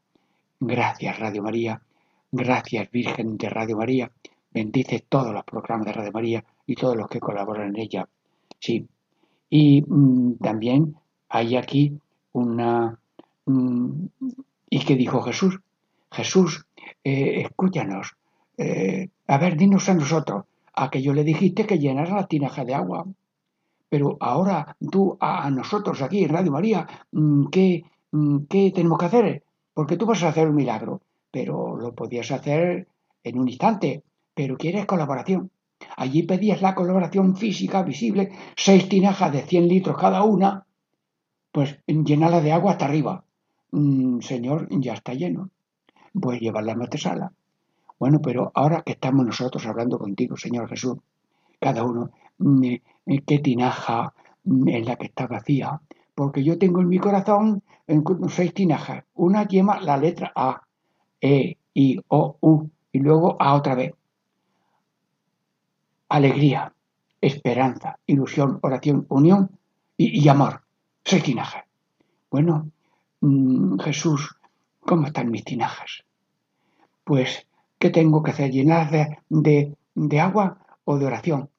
Gracias, 0.60 1.18
Radio 1.18 1.42
María. 1.42 1.80
Gracias, 2.38 2.90
Virgen 2.90 3.38
de 3.38 3.48
Radio 3.48 3.78
María. 3.78 4.10
Bendice 4.52 5.06
todos 5.08 5.32
los 5.32 5.42
programas 5.44 5.86
de 5.86 5.92
Radio 5.94 6.12
María 6.12 6.44
y 6.66 6.74
todos 6.74 6.94
los 6.94 7.08
que 7.08 7.18
colaboran 7.18 7.68
en 7.68 7.78
ella. 7.78 8.06
Sí. 8.60 8.86
Y 9.48 9.82
mmm, 9.86 10.34
también 10.34 10.96
hay 11.30 11.56
aquí 11.56 11.98
una... 12.32 12.98
¿Y 14.68 14.84
qué 14.84 14.96
dijo 14.96 15.22
Jesús? 15.22 15.60
Jesús, 16.10 16.66
eh, 17.02 17.40
escúchanos. 17.40 18.16
Eh, 18.58 19.08
a 19.26 19.38
ver, 19.38 19.56
dinos 19.56 19.88
a 19.88 19.94
nosotros. 19.94 20.44
A 20.74 20.90
que 20.90 21.00
yo 21.00 21.14
le 21.14 21.24
dijiste 21.24 21.64
que 21.66 21.78
llenara 21.78 22.16
la 22.16 22.26
tinaja 22.26 22.66
de 22.66 22.74
agua. 22.74 23.06
Pero 23.88 24.18
ahora 24.20 24.76
tú, 24.90 25.16
a, 25.20 25.48
nosotros 25.50 26.02
aquí 26.02 26.22
en 26.22 26.28
Radio 26.28 26.52
María, 26.52 26.86
mm, 27.12 27.46
¿qué, 27.46 27.84
mm, 28.12 28.40
¿qué 28.50 28.72
tenemos 28.74 28.98
que 28.98 29.06
hacer? 29.06 29.42
Porque 29.72 29.96
tú 29.96 30.04
vas 30.04 30.22
a 30.22 30.28
hacer 30.28 30.48
un 30.48 30.56
milagro. 30.56 31.00
Pero 31.36 31.76
lo 31.76 31.94
podías 31.94 32.30
hacer 32.30 32.88
en 33.22 33.38
un 33.38 33.46
instante. 33.46 34.02
Pero 34.32 34.56
quieres 34.56 34.86
colaboración. 34.86 35.50
Allí 35.98 36.22
pedías 36.22 36.62
la 36.62 36.74
colaboración 36.74 37.36
física 37.36 37.82
visible, 37.82 38.32
seis 38.56 38.88
tinajas 38.88 39.30
de 39.34 39.42
100 39.42 39.68
litros 39.68 39.98
cada 39.98 40.22
una, 40.22 40.64
pues 41.52 41.78
llenala 41.86 42.40
de 42.40 42.52
agua 42.52 42.72
hasta 42.72 42.86
arriba. 42.86 43.22
Mm, 43.70 44.20
señor, 44.20 44.66
ya 44.70 44.94
está 44.94 45.12
lleno. 45.12 45.50
A 46.22 46.38
llevarla 46.38 46.72
a 46.72 46.76
la 46.76 46.88
sala. 46.96 47.32
Bueno, 47.98 48.22
pero 48.22 48.50
ahora 48.54 48.80
que 48.80 48.92
estamos 48.92 49.26
nosotros 49.26 49.66
hablando 49.66 49.98
contigo, 49.98 50.38
Señor 50.38 50.70
Jesús, 50.70 50.96
cada 51.60 51.84
uno, 51.84 52.12
mm, 52.38 52.64
eh, 52.64 52.82
qué 53.26 53.40
tinaja 53.40 54.14
mm, 54.44 54.68
es 54.68 54.86
la 54.86 54.96
que 54.96 55.08
está 55.08 55.26
vacía. 55.26 55.82
Porque 56.14 56.42
yo 56.42 56.56
tengo 56.56 56.80
en 56.80 56.88
mi 56.88 56.98
corazón 56.98 57.62
seis 58.30 58.54
tinajas. 58.54 59.04
Una 59.12 59.46
lleva 59.46 59.78
la 59.82 59.98
letra 59.98 60.32
A, 60.34 60.65
E, 61.20 61.56
I, 61.74 62.00
O, 62.08 62.36
U, 62.40 62.70
y 62.92 62.98
luego 62.98 63.36
A 63.40 63.54
otra 63.54 63.74
vez. 63.74 63.94
Alegría, 66.08 66.72
esperanza, 67.20 67.98
ilusión, 68.06 68.58
oración, 68.62 69.06
unión 69.08 69.50
y, 69.96 70.28
amor. 70.28 70.62
Soy 71.04 71.20
tinaja. 71.20 71.66
Bueno, 72.30 72.70
mmm, 73.20 73.78
Jesús, 73.80 74.36
¿cómo 74.80 75.06
están 75.06 75.30
mis 75.30 75.44
tinajas? 75.44 76.04
Pues, 77.04 77.46
¿qué 77.78 77.90
tengo 77.90 78.22
que 78.22 78.30
hacer? 78.30 78.50
¿Llenar 78.50 78.90
de, 79.28 79.76
de 79.94 80.20
agua 80.20 80.58
o 80.84 80.98
de 80.98 81.06
oración? 81.06 81.50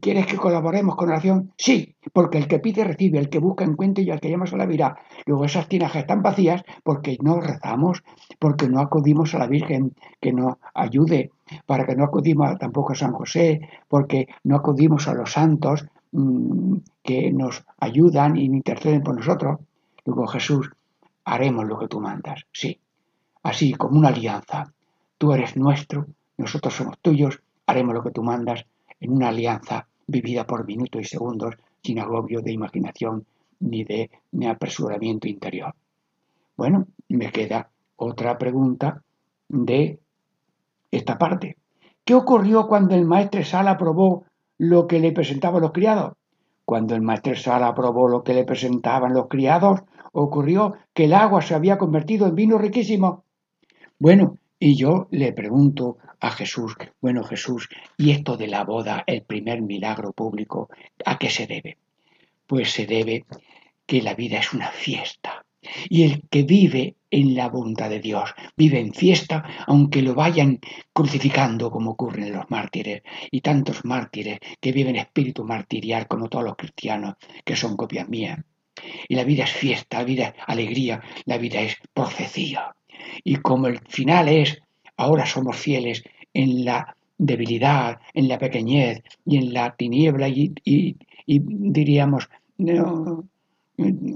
¿Quieres 0.00 0.26
que 0.26 0.36
colaboremos 0.36 0.96
con 0.96 1.08
oración? 1.08 1.52
Sí, 1.56 1.94
porque 2.12 2.38
el 2.38 2.48
que 2.48 2.58
pide 2.58 2.84
recibe, 2.84 3.18
el 3.18 3.28
que 3.28 3.38
busca 3.38 3.64
encuentra 3.64 4.02
y 4.02 4.10
al 4.10 4.20
que 4.20 4.30
llama 4.30 4.46
se 4.46 4.56
la 4.56 4.66
virá. 4.66 4.96
Luego 5.26 5.44
esas 5.44 5.68
tinajas 5.68 6.02
están 6.02 6.22
vacías 6.22 6.62
porque 6.82 7.18
no 7.22 7.40
rezamos, 7.40 8.02
porque 8.38 8.68
no 8.68 8.80
acudimos 8.80 9.34
a 9.34 9.38
la 9.38 9.46
Virgen 9.46 9.94
que 10.20 10.32
nos 10.32 10.56
ayude, 10.74 11.30
para 11.66 11.86
que 11.86 11.96
no 11.96 12.04
acudimos 12.04 12.58
tampoco 12.58 12.92
a 12.92 12.96
San 12.96 13.12
José, 13.12 13.60
porque 13.88 14.28
no 14.44 14.56
acudimos 14.56 15.08
a 15.08 15.14
los 15.14 15.32
santos, 15.32 15.86
Mm, 16.12 16.78
que 17.02 17.30
nos 17.30 17.64
ayudan 17.78 18.36
y 18.36 18.44
interceden 18.44 19.02
por 19.02 19.16
nosotros. 19.16 19.60
Luego 20.06 20.26
Jesús, 20.26 20.70
haremos 21.24 21.66
lo 21.66 21.78
que 21.78 21.88
tú 21.88 22.00
mandas, 22.00 22.46
sí, 22.52 22.80
así 23.42 23.74
como 23.74 23.98
una 23.98 24.08
alianza. 24.08 24.72
Tú 25.18 25.32
eres 25.32 25.56
nuestro, 25.56 26.06
nosotros 26.38 26.74
somos 26.74 26.98
tuyos, 27.00 27.42
haremos 27.66 27.94
lo 27.94 28.02
que 28.02 28.12
tú 28.12 28.22
mandas. 28.22 28.64
En 29.00 29.12
una 29.12 29.28
alianza 29.28 29.86
vivida 30.06 30.46
por 30.46 30.66
minutos 30.66 31.02
y 31.02 31.04
segundos 31.04 31.54
sin 31.82 31.98
agobio 31.98 32.40
de 32.42 32.52
imaginación 32.52 33.26
ni 33.60 33.84
de 33.84 34.10
apresuramiento 34.48 35.28
interior. 35.28 35.74
Bueno, 36.56 36.86
me 37.08 37.30
queda 37.30 37.70
otra 37.96 38.38
pregunta 38.38 39.02
de 39.48 39.98
esta 40.90 41.18
parte. 41.18 41.56
¿Qué 42.04 42.14
ocurrió 42.14 42.66
cuando 42.66 42.94
el 42.94 43.04
maestro 43.04 43.44
Sala 43.44 43.72
aprobó 43.72 44.24
lo 44.58 44.86
que 44.86 45.00
le 45.00 45.12
presentaban 45.12 45.60
los 45.60 45.72
criados? 45.72 46.14
Cuando 46.64 46.94
el 46.94 47.02
maestro 47.02 47.34
Sala 47.36 47.68
aprobó 47.68 48.08
lo 48.08 48.22
que 48.22 48.34
le 48.34 48.44
presentaban 48.44 49.12
los 49.12 49.28
criados, 49.28 49.80
ocurrió 50.12 50.74
que 50.94 51.04
el 51.04 51.14
agua 51.14 51.42
se 51.42 51.54
había 51.54 51.78
convertido 51.78 52.26
en 52.26 52.34
vino 52.34 52.58
riquísimo. 52.58 53.24
Bueno, 53.98 54.38
y 54.58 54.74
yo 54.76 55.08
le 55.10 55.32
pregunto 55.32 55.98
a 56.20 56.30
Jesús, 56.30 56.74
bueno 57.00 57.24
Jesús, 57.24 57.68
¿y 57.98 58.10
esto 58.10 58.36
de 58.36 58.46
la 58.46 58.64
boda, 58.64 59.04
el 59.06 59.22
primer 59.22 59.60
milagro 59.60 60.12
público, 60.12 60.70
a 61.04 61.18
qué 61.18 61.30
se 61.30 61.46
debe? 61.46 61.78
Pues 62.46 62.70
se 62.70 62.86
debe 62.86 63.24
que 63.86 64.02
la 64.02 64.14
vida 64.14 64.38
es 64.38 64.52
una 64.52 64.68
fiesta. 64.68 65.44
Y 65.88 66.04
el 66.04 66.22
que 66.28 66.44
vive 66.44 66.94
en 67.10 67.34
la 67.34 67.48
voluntad 67.48 67.90
de 67.90 68.00
Dios, 68.00 68.30
vive 68.56 68.78
en 68.78 68.94
fiesta, 68.94 69.44
aunque 69.66 70.00
lo 70.00 70.14
vayan 70.14 70.60
crucificando 70.92 71.70
como 71.70 71.90
ocurre 71.90 72.26
en 72.26 72.34
los 72.34 72.50
mártires, 72.50 73.02
y 73.30 73.40
tantos 73.40 73.84
mártires 73.84 74.38
que 74.60 74.72
viven 74.72 74.96
espíritu 74.96 75.44
martirial 75.44 76.06
como 76.06 76.28
todos 76.28 76.44
los 76.44 76.56
cristianos, 76.56 77.16
que 77.44 77.56
son 77.56 77.76
copias 77.76 78.08
mías. 78.08 78.38
Y 79.08 79.16
la 79.16 79.24
vida 79.24 79.44
es 79.44 79.52
fiesta, 79.52 79.98
la 79.98 80.04
vida 80.04 80.28
es 80.28 80.34
alegría, 80.46 81.02
la 81.24 81.38
vida 81.38 81.60
es 81.60 81.76
profecía. 81.92 82.74
Y 83.24 83.36
como 83.36 83.66
el 83.68 83.80
final 83.88 84.28
es, 84.28 84.60
ahora 84.96 85.26
somos 85.26 85.56
fieles 85.56 86.02
en 86.32 86.64
la 86.64 86.96
debilidad, 87.18 87.98
en 88.14 88.28
la 88.28 88.38
pequeñez 88.38 89.02
y 89.24 89.38
en 89.38 89.52
la 89.52 89.74
tiniebla 89.76 90.28
y, 90.28 90.96
diríamos, 91.26 92.28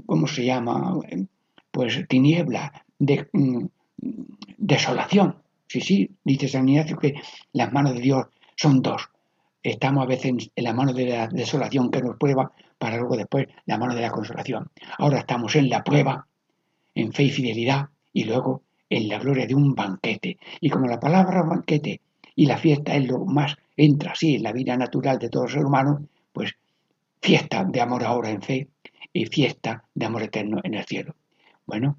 ¿cómo 0.05 0.27
se 0.27 0.45
llama? 0.45 0.99
Pues 1.71 2.05
tiniebla, 2.07 2.85
de, 2.99 3.27
mm, 3.33 3.65
desolación. 4.57 5.35
Sí, 5.67 5.81
sí, 5.81 6.09
dice 6.23 6.47
San 6.47 6.67
Ignacio 6.67 6.97
que 6.97 7.15
las 7.53 7.71
manos 7.71 7.93
de 7.93 8.01
Dios 8.01 8.27
son 8.55 8.81
dos. 8.81 9.09
Estamos 9.63 10.03
a 10.03 10.07
veces 10.07 10.51
en 10.55 10.63
la 10.63 10.73
mano 10.73 10.93
de 10.93 11.05
la 11.05 11.27
desolación 11.27 11.91
que 11.91 12.01
nos 12.01 12.17
prueba 12.17 12.51
para 12.77 12.97
luego 12.97 13.15
después 13.15 13.47
la 13.65 13.77
mano 13.77 13.95
de 13.95 14.01
la 14.01 14.11
consolación. 14.11 14.69
Ahora 14.97 15.19
estamos 15.19 15.55
en 15.55 15.69
la 15.69 15.83
prueba, 15.83 16.27
en 16.95 17.13
fe 17.13 17.23
y 17.23 17.29
fidelidad, 17.29 17.89
y 18.11 18.23
luego 18.25 18.63
en 18.91 19.07
la 19.07 19.17
gloria 19.17 19.47
de 19.47 19.55
un 19.55 19.73
banquete. 19.73 20.37
Y 20.59 20.69
como 20.69 20.85
la 20.85 20.99
palabra 20.99 21.41
banquete 21.43 22.01
y 22.35 22.45
la 22.45 22.57
fiesta 22.57 22.95
es 22.95 23.07
lo 23.07 23.25
más, 23.25 23.55
entra 23.75 24.11
así 24.11 24.35
en 24.35 24.43
la 24.43 24.51
vida 24.51 24.75
natural 24.75 25.17
de 25.17 25.29
todo 25.29 25.47
ser 25.47 25.65
humano, 25.65 26.05
pues 26.33 26.55
fiesta 27.21 27.63
de 27.63 27.81
amor 27.81 28.03
ahora 28.03 28.29
en 28.29 28.41
fe 28.41 28.67
y 29.13 29.25
fiesta 29.25 29.85
de 29.95 30.05
amor 30.05 30.23
eterno 30.23 30.59
en 30.63 30.73
el 30.73 30.85
cielo. 30.85 31.15
Bueno, 31.65 31.97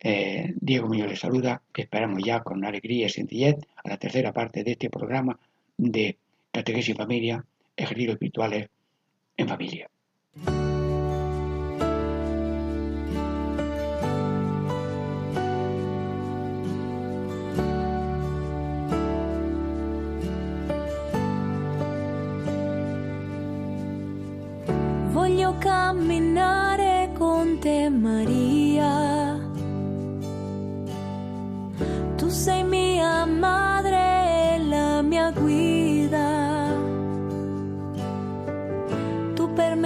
eh, 0.00 0.54
Diego 0.60 0.86
Muñoz 0.86 1.08
les 1.08 1.20
saluda, 1.20 1.60
esperamos 1.74 2.22
ya 2.24 2.40
con 2.40 2.64
alegría 2.64 3.06
y 3.06 3.10
sencillez 3.10 3.56
a 3.84 3.88
la 3.88 3.96
tercera 3.96 4.32
parte 4.32 4.62
de 4.62 4.72
este 4.72 4.90
programa 4.90 5.38
de 5.76 6.18
Catequesis 6.52 6.90
en 6.90 6.96
Familia, 6.96 7.44
ejercicios 7.76 8.12
espirituales 8.12 8.68
en 9.36 9.48
familia. 9.48 9.90
Camminare 25.58 27.10
con 27.16 27.58
te 27.58 27.88
Maria. 27.88 29.38
Tu 32.16 32.28
sei 32.28 32.64
mia 32.64 33.24
madre 33.26 34.58
la 34.68 35.02
mia 35.02 35.30
guida. 35.30 36.72
Tu 39.34 39.52
per 39.52 39.76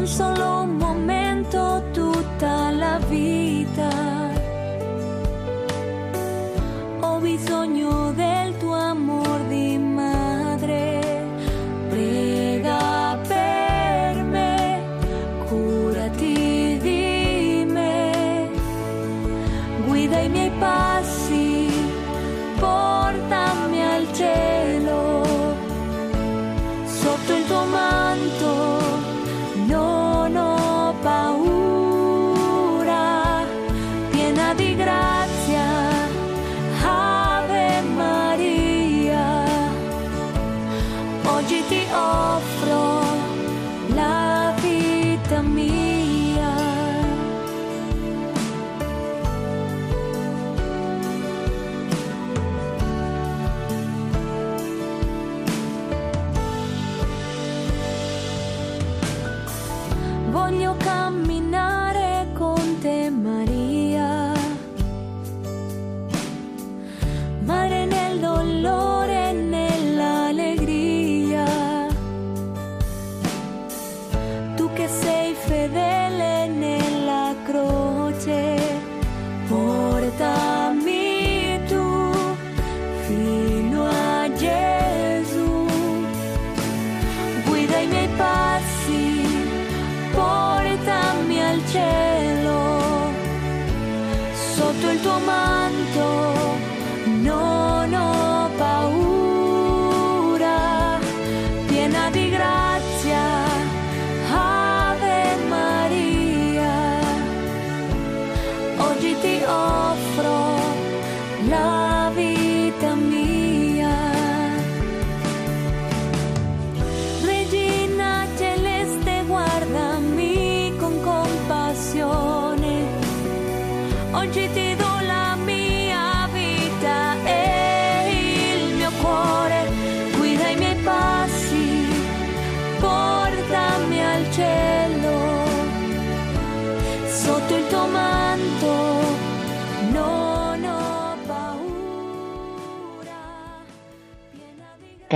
non 0.00 0.08
solo 0.08 0.62
un 0.62 0.76
momento, 0.76 1.84
tutta 1.92 2.70
la 2.70 2.98
vita. 3.06 3.90
Ho 7.00 7.18
bisogno 7.18 7.69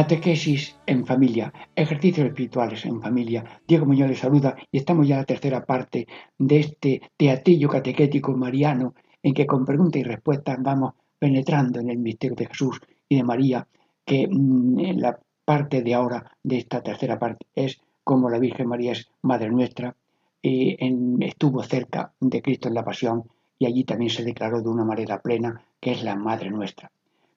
Catequesis 0.05 0.77
en 0.85 1.07
familia, 1.07 1.51
ejercicios 1.75 2.27
espirituales 2.27 2.85
en 2.85 3.01
familia. 3.01 3.43
Diego 3.67 3.87
Muñoz 3.87 4.11
les 4.11 4.19
saluda 4.19 4.55
y 4.71 4.77
estamos 4.77 5.09
ya 5.09 5.14
en 5.14 5.21
la 5.23 5.25
tercera 5.25 5.64
parte 5.64 6.07
de 6.37 6.59
este 6.59 7.01
teatillo 7.17 7.71
catequético 7.71 8.37
mariano 8.37 8.93
en 9.23 9.33
que 9.33 9.47
con 9.47 9.64
preguntas 9.64 9.99
y 9.99 10.05
respuestas 10.05 10.59
vamos 10.61 10.93
penetrando 11.19 11.81
en 11.81 11.88
el 11.88 11.97
misterio 11.97 12.37
de 12.37 12.45
Jesús 12.45 12.83
y 13.09 13.17
de 13.17 13.23
María, 13.23 13.67
que 14.05 14.29
mm, 14.31 14.99
la 14.99 15.19
parte 15.43 15.81
de 15.81 15.95
ahora 15.95 16.37
de 16.43 16.59
esta 16.59 16.83
tercera 16.83 17.19
parte 17.19 17.47
es 17.55 17.81
como 18.05 18.29
la 18.29 18.38
Virgen 18.38 18.69
María 18.69 18.93
es 18.93 19.09
Madre 19.23 19.49
nuestra, 19.49 19.97
y 20.43 20.77
estuvo 21.25 21.62
cerca 21.62 22.12
de 22.21 22.43
Cristo 22.43 22.69
en 22.69 22.75
la 22.75 22.85
pasión 22.85 23.25
y 23.59 23.64
allí 23.64 23.85
también 23.85 24.11
se 24.11 24.23
declaró 24.23 24.61
de 24.61 24.69
una 24.69 24.85
manera 24.85 25.23
plena 25.23 25.62
que 25.81 25.93
es 25.93 26.05
la 26.05 26.14
Madre 26.14 26.51
nuestra. 26.51 26.90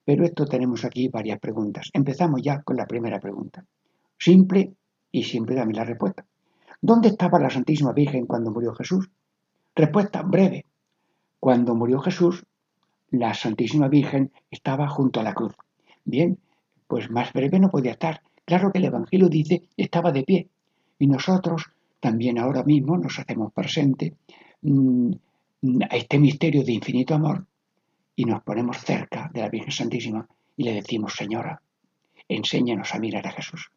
Pero 0.08 0.24
esto 0.24 0.46
tenemos 0.46 0.86
aquí 0.86 1.10
varias 1.10 1.38
preguntas. 1.38 1.90
Empezamos 1.92 2.42
ya 2.42 2.62
con 2.62 2.78
la 2.78 2.86
primera 2.86 3.20
pregunta. 3.20 3.66
Simple 4.18 4.72
y 5.12 5.24
siempre 5.24 5.54
dame 5.54 5.74
la 5.74 5.84
respuesta. 5.84 6.26
¿Dónde 6.82 7.10
estaba 7.10 7.42
la 7.42 7.50
Santísima 7.50 7.92
Virgen 7.92 8.26
cuando 8.26 8.52
murió 8.52 8.74
Jesús? 8.74 9.10
Respuesta 9.76 10.22
breve. 10.22 10.64
Cuando 11.42 11.76
murió 11.76 12.00
Jesús, 12.00 12.46
la 13.12 13.34
Santísima 13.34 13.90
Virgen 13.90 14.32
estaba 14.50 14.88
junto 14.88 15.20
a 15.20 15.24
la 15.24 15.34
cruz. 15.34 15.54
Bien, 16.06 16.40
pues 16.88 17.12
más 17.12 17.34
breve 17.34 17.60
no 17.60 17.70
podía 17.70 17.92
estar. 17.92 18.22
Claro 18.46 18.72
que 18.72 18.78
el 18.78 18.86
Evangelio 18.86 19.28
dice 19.28 19.64
estaba 19.76 20.14
de 20.14 20.24
pie. 20.24 20.48
Y 21.00 21.08
nosotros 21.08 21.66
también 22.00 22.40
ahora 22.40 22.64
mismo 22.64 22.98
nos 22.98 23.20
hacemos 23.20 23.52
presente 23.52 24.16
mm, 24.62 25.12
a 25.90 25.98
este 25.98 26.18
misterio 26.18 26.64
de 26.64 26.72
infinito 26.72 27.14
amor 27.14 27.46
y 28.18 28.26
nos 28.26 28.42
ponemos 28.42 28.78
cerca 28.80 29.30
de 29.32 29.42
la 29.42 29.50
Virgen 29.50 29.72
Santísima 29.72 30.28
y 30.58 30.64
le 30.64 30.74
decimos, 30.74 31.14
Señora, 31.14 31.62
enséñanos 32.28 32.94
a 32.96 33.00
mirar 33.00 33.28
a 33.28 33.32
Jesús. 33.32 33.72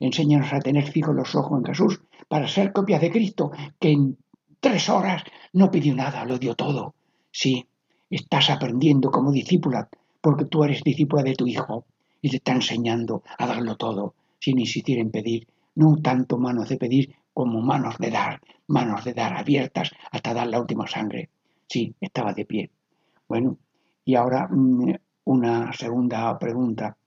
Enséñanos 0.00 0.52
a 0.52 0.58
tener 0.58 0.90
fijos 0.90 1.14
los 1.14 1.34
ojos 1.36 1.60
en 1.60 1.66
Jesús 1.66 2.02
para 2.28 2.48
ser 2.48 2.72
copias 2.72 3.00
de 3.00 3.12
Cristo, 3.12 3.52
que 3.78 3.92
en 3.92 4.18
tres 4.58 4.88
horas 4.88 5.22
no 5.52 5.70
pidió 5.70 5.94
nada, 5.94 6.24
lo 6.24 6.38
dio 6.38 6.56
todo. 6.56 6.96
Sí, 7.30 7.64
estás 8.10 8.50
aprendiendo 8.50 9.12
como 9.12 9.30
discípula, 9.30 9.88
porque 10.20 10.46
tú 10.46 10.64
eres 10.64 10.82
discípula 10.82 11.22
de 11.22 11.36
tu 11.36 11.46
Hijo 11.46 11.86
y 12.20 12.30
te 12.30 12.38
está 12.38 12.52
enseñando 12.52 13.22
a 13.38 13.46
darlo 13.46 13.76
todo, 13.76 14.14
sin 14.40 14.58
insistir 14.58 14.98
en 14.98 15.12
pedir, 15.12 15.46
no 15.76 15.96
tanto 16.02 16.36
manos 16.36 16.68
de 16.68 16.78
pedir 16.78 17.14
como 17.32 17.60
manos 17.60 17.96
de 17.98 18.10
dar, 18.10 18.40
manos 18.66 19.04
de 19.04 19.14
dar 19.14 19.34
abiertas 19.34 19.92
hasta 20.10 20.34
dar 20.34 20.48
la 20.48 20.60
última 20.60 20.88
sangre. 20.88 21.30
Sí, 21.68 21.94
estaba 22.00 22.32
de 22.32 22.44
pie. 22.44 22.70
Bueno, 23.32 23.56
y 24.04 24.14
ahora 24.14 24.46
mm, 24.50 24.92
una 25.24 25.72
segunda 25.72 26.38
pregunta. 26.38 26.98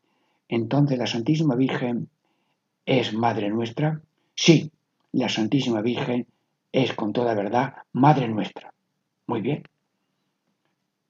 Entonces, 0.50 0.98
¿la 0.98 1.06
Santísima 1.06 1.54
Virgen 1.54 2.10
es 2.84 3.14
Madre 3.14 3.52
nuestra? 3.52 4.02
Sí, 4.34 4.72
la 5.12 5.30
Santísima 5.30 5.82
Virgen 5.84 6.26
es 6.72 6.96
con 6.96 7.14
toda 7.14 7.36
verdad 7.36 7.76
Madre 7.94 8.28
nuestra. 8.28 8.74
Muy 9.28 9.42
bien. 9.42 9.62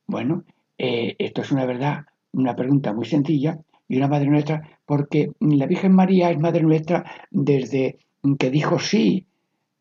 Bueno, 0.06 0.43
eh, 0.78 1.15
esto 1.17 1.43
es 1.43 1.51
una 1.54 1.65
verdad, 1.65 2.08
una 2.34 2.54
pregunta 2.54 2.91
muy 2.91 3.06
sencilla 3.06 3.58
y 3.88 3.95
una 3.95 4.10
Madre 4.10 4.28
nuestra, 4.28 4.67
porque 4.86 5.32
la 5.39 5.65
Virgen 5.65 5.93
María 5.93 6.30
es 6.30 6.39
Madre 6.39 6.62
nuestra 6.62 7.10
desde 7.32 7.99
que 8.38 8.49
dijo 8.49 8.80
sí 8.80 9.25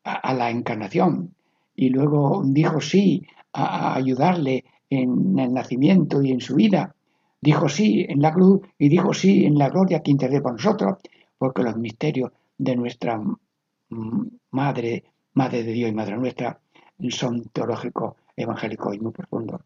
a, 0.05 0.33
la 0.33 0.51
encarnación 0.51 1.35
y 1.75 1.89
luego 1.89 2.45
dijo 2.47 2.81
sí 2.81 3.27
a 3.53 3.97
ayudarle 3.97 4.65
en 4.95 5.39
el 5.39 5.53
nacimiento 5.53 6.23
y 6.23 6.33
en 6.33 6.41
su 6.41 6.55
vida. 6.55 6.95
Dijo 7.41 7.69
sí 7.69 8.07
en 8.09 8.23
la 8.23 8.33
cruz 8.33 8.63
y 8.79 8.89
dijo 8.89 9.13
sí 9.13 9.45
en 9.45 9.59
la 9.59 9.69
gloria 9.69 10.03
que 10.03 10.11
intercede 10.11 10.41
por 10.41 10.53
nosotros, 10.53 10.99
porque 11.39 11.63
los 11.63 11.77
misterios 11.77 12.33
de 12.57 12.77
nuestra 12.77 13.21
Madre, 14.51 15.05
Madre 15.35 15.63
de 15.63 15.73
Dios 15.73 15.91
y 15.91 15.95
Madre 15.95 16.17
nuestra, 16.17 16.59
son 17.11 17.45
teológicos, 17.45 18.15
evangélicos 18.37 18.95
y 18.95 19.01
muy 19.01 19.13
profundos. 19.13 19.61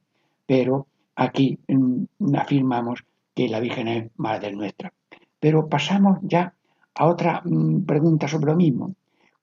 Pero 0.47 0.87
aquí 1.15 1.59
mm, 1.69 2.35
afirmamos 2.37 3.05
que 3.35 3.49
la 3.49 3.61
Virgen 3.61 3.89
es 3.89 4.11
Madre 4.17 4.53
nuestra. 4.53 4.93
Pero 5.39 5.69
pasamos 5.69 6.19
ya 6.23 6.53
a 6.95 7.07
otra 7.07 7.43
mm, 7.45 7.85
pregunta 7.85 8.27
sobre 8.27 8.51
lo 8.51 8.57
mismo. 8.57 8.95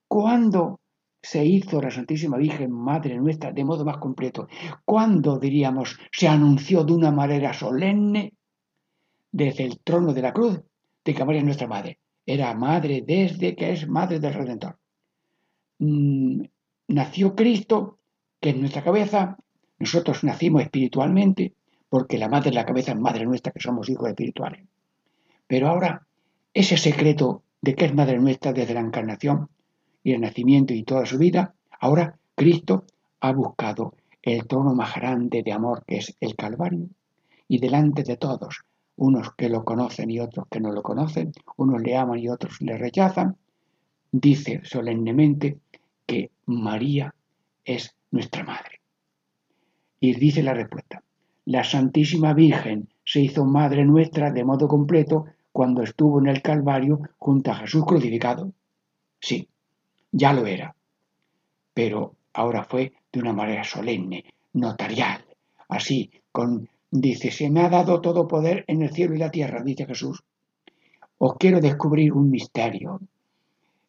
¿Cuándo 0.07 0.79
se 1.25 1.43
hizo 1.43 1.81
la 1.81 1.89
Santísima 1.89 2.37
Virgen 2.37 2.71
Madre 2.71 3.17
nuestra 3.17 3.51
de 3.51 3.65
modo 3.65 3.83
más 3.83 3.97
completo. 3.97 4.47
¿Cuándo, 4.85 5.39
diríamos, 5.39 5.97
se 6.11 6.27
anunció 6.27 6.83
de 6.83 6.93
una 6.93 7.11
manera 7.11 7.51
solemne 7.51 8.33
desde 9.31 9.63
el 9.63 9.79
trono 9.79 10.13
de 10.13 10.21
la 10.21 10.31
cruz 10.31 10.61
de 11.03 11.13
que 11.15 11.25
María 11.25 11.39
es 11.39 11.45
nuestra 11.45 11.67
Madre? 11.67 11.97
Era 12.27 12.53
Madre 12.53 13.03
desde 13.05 13.55
que 13.55 13.71
es 13.71 13.87
Madre 13.87 14.19
del 14.19 14.35
Redentor. 14.35 14.77
Mm, 15.79 16.43
nació 16.89 17.35
Cristo, 17.35 17.97
que 18.39 18.51
es 18.51 18.57
nuestra 18.57 18.83
cabeza. 18.83 19.35
Nosotros 19.79 20.23
nacimos 20.23 20.61
espiritualmente, 20.61 21.55
porque 21.89 22.19
la 22.19 22.29
Madre 22.29 22.51
de 22.51 22.57
la 22.57 22.65
cabeza 22.67 22.91
es 22.91 22.99
Madre 22.99 23.25
nuestra, 23.25 23.51
que 23.51 23.61
somos 23.61 23.89
hijos 23.89 24.09
espirituales. 24.09 24.63
Pero 25.47 25.69
ahora, 25.69 26.05
ese 26.53 26.77
secreto 26.77 27.41
de 27.61 27.73
que 27.73 27.85
es 27.85 27.95
Madre 27.95 28.19
nuestra 28.19 28.53
desde 28.53 28.75
la 28.75 28.81
encarnación, 28.81 29.49
y 30.05 30.13
el 30.13 30.21
nacimiento 30.21 30.73
y 30.75 30.83
toda 30.83 31.03
su 31.07 31.17
vida, 31.17 31.55
ahora 31.79 32.15
Cristo 32.35 32.85
ha 33.21 33.33
buscado 33.33 33.95
el 34.21 34.45
trono 34.45 34.75
más 34.75 34.93
grande 34.95 35.41
de 35.41 35.51
amor 35.51 35.83
que 35.85 35.97
es 35.97 36.15
el 36.19 36.35
Calvario 36.35 36.87
y 37.47 37.57
delante 37.57 38.03
de 38.03 38.15
todos, 38.15 38.61
unos 38.97 39.33
que 39.33 39.49
lo 39.49 39.65
conocen 39.65 40.11
y 40.11 40.19
otros 40.19 40.45
que 40.47 40.59
no 40.59 40.71
lo 40.71 40.83
conocen, 40.83 41.33
unos 41.57 41.81
le 41.81 41.97
aman 41.97 42.19
y 42.19 42.29
otros 42.29 42.61
le 42.61 42.77
rechazan, 42.77 43.35
dice 44.11 44.61
solemnemente 44.63 45.57
que 46.05 46.29
María 46.45 47.15
es 47.63 47.95
nuestra 48.11 48.43
madre. 48.43 48.81
Y 49.99 50.13
dice 50.13 50.43
la 50.43 50.53
respuesta, 50.53 51.01
la 51.45 51.63
Santísima 51.63 52.35
Virgen 52.35 52.89
se 53.03 53.21
hizo 53.21 53.43
madre 53.43 53.83
nuestra 53.83 54.31
de 54.31 54.43
modo 54.43 54.67
completo 54.67 55.25
cuando 55.51 55.81
estuvo 55.81 56.19
en 56.19 56.27
el 56.27 56.43
Calvario 56.43 57.01
junto 57.17 57.49
a 57.49 57.55
Jesús 57.55 57.85
crucificado. 57.85 58.51
Sí, 59.19 59.49
ya 60.15 60.31
lo 60.31 60.45
era, 60.45 60.73
pero 61.73 62.15
ahora 62.31 62.63
fue 62.63 62.93
de 63.11 63.19
una 63.19 63.33
manera 63.33 63.65
solemne, 63.65 64.23
notarial, 64.53 65.25
así, 65.67 66.09
con, 66.31 66.69
dice, 66.89 67.31
se 67.31 67.49
me 67.49 67.59
ha 67.59 67.69
dado 67.69 67.99
todo 67.99 68.25
poder 68.25 68.63
en 68.67 68.81
el 68.81 68.93
cielo 68.93 69.13
y 69.13 69.17
la 69.17 69.29
tierra, 69.29 69.61
dice 69.61 69.85
Jesús. 69.85 70.23
Os 71.17 71.33
quiero 71.37 71.59
descubrir 71.59 72.13
un 72.13 72.29
misterio. 72.29 73.01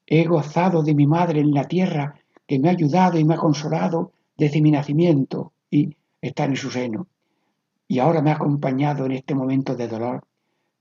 He 0.04 0.24
gozado 0.24 0.82
de 0.82 0.94
mi 0.96 1.06
madre 1.06 1.38
en 1.40 1.54
la 1.54 1.64
tierra, 1.64 2.16
que 2.44 2.58
me 2.58 2.68
ha 2.68 2.72
ayudado 2.72 3.18
y 3.18 3.24
me 3.24 3.34
ha 3.34 3.38
consolado 3.38 4.10
desde 4.36 4.60
mi 4.60 4.72
nacimiento 4.72 5.52
y 5.70 5.94
está 6.20 6.44
en 6.44 6.56
su 6.56 6.72
seno. 6.72 7.06
Y 7.86 8.00
ahora 8.00 8.20
me 8.20 8.30
ha 8.30 8.34
acompañado 8.34 9.06
en 9.06 9.12
este 9.12 9.36
momento 9.36 9.76
de 9.76 9.86
dolor, 9.86 10.24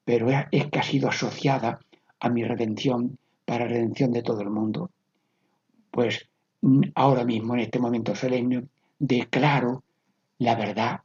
pero 0.03 0.27
es 0.51 0.67
que 0.71 0.79
ha 0.79 0.84
sido 0.84 1.10
asociada 1.10 1.79
a 2.19 2.29
mi 2.29 2.43
redención 2.43 3.19
para 3.45 3.67
redención 3.67 4.12
de 4.12 4.23
todo 4.23 4.41
el 4.41 4.49
mundo 4.49 4.89
pues 5.95 6.27
ahora 6.95 7.23
mismo, 7.23 7.53
en 7.53 7.62
este 7.62 7.79
momento 7.79 8.13
solemne, 8.15 8.67
declaro 8.99 9.81
la 10.39 10.53
verdad 10.55 10.99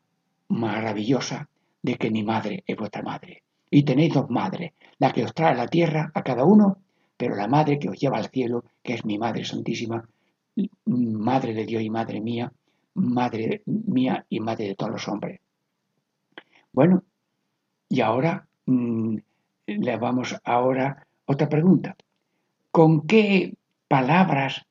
maravillosa 0.49 1.49
de 1.81 1.95
que 1.95 2.11
mi 2.11 2.25
madre 2.25 2.65
es 2.67 2.77
vuestra 2.77 3.01
madre. 3.01 3.45
Y 3.71 3.85
tenéis 3.85 4.15
dos 4.15 4.29
madres, 4.31 4.73
la 4.99 5.13
que 5.13 5.23
os 5.23 5.33
trae 5.33 5.53
a 5.53 5.55
la 5.55 5.69
tierra 5.69 6.11
a 6.13 6.25
cada 6.25 6.45
uno, 6.45 6.79
pero 7.17 7.37
la 7.37 7.47
madre 7.47 7.79
que 7.79 7.89
os 7.89 8.01
lleva 8.01 8.19
al 8.19 8.31
cielo, 8.31 8.65
que 8.83 8.95
es 8.95 9.05
mi 9.05 9.17
Madre 9.17 9.45
Santísima, 9.45 10.09
Madre 10.87 11.55
de 11.55 11.67
Dios 11.67 11.85
y 11.85 11.91
Madre 11.91 12.21
mía, 12.21 12.53
Madre 12.95 13.63
mía 13.67 14.27
y 14.29 14.41
Madre 14.41 14.67
de 14.67 14.75
todos 14.75 14.91
los 14.91 15.07
hombres. 15.07 15.39
Bueno, 16.73 17.05
y 17.89 18.01
ahora 18.01 18.45
mm, 18.67 19.17
le 19.69 19.97
vamos 19.99 20.35
ahora 20.43 21.07
otra 21.27 21.49
pregunta. 21.49 21.95
¿Con 22.73 23.07
qué 23.07 23.55
palabras 23.87 24.67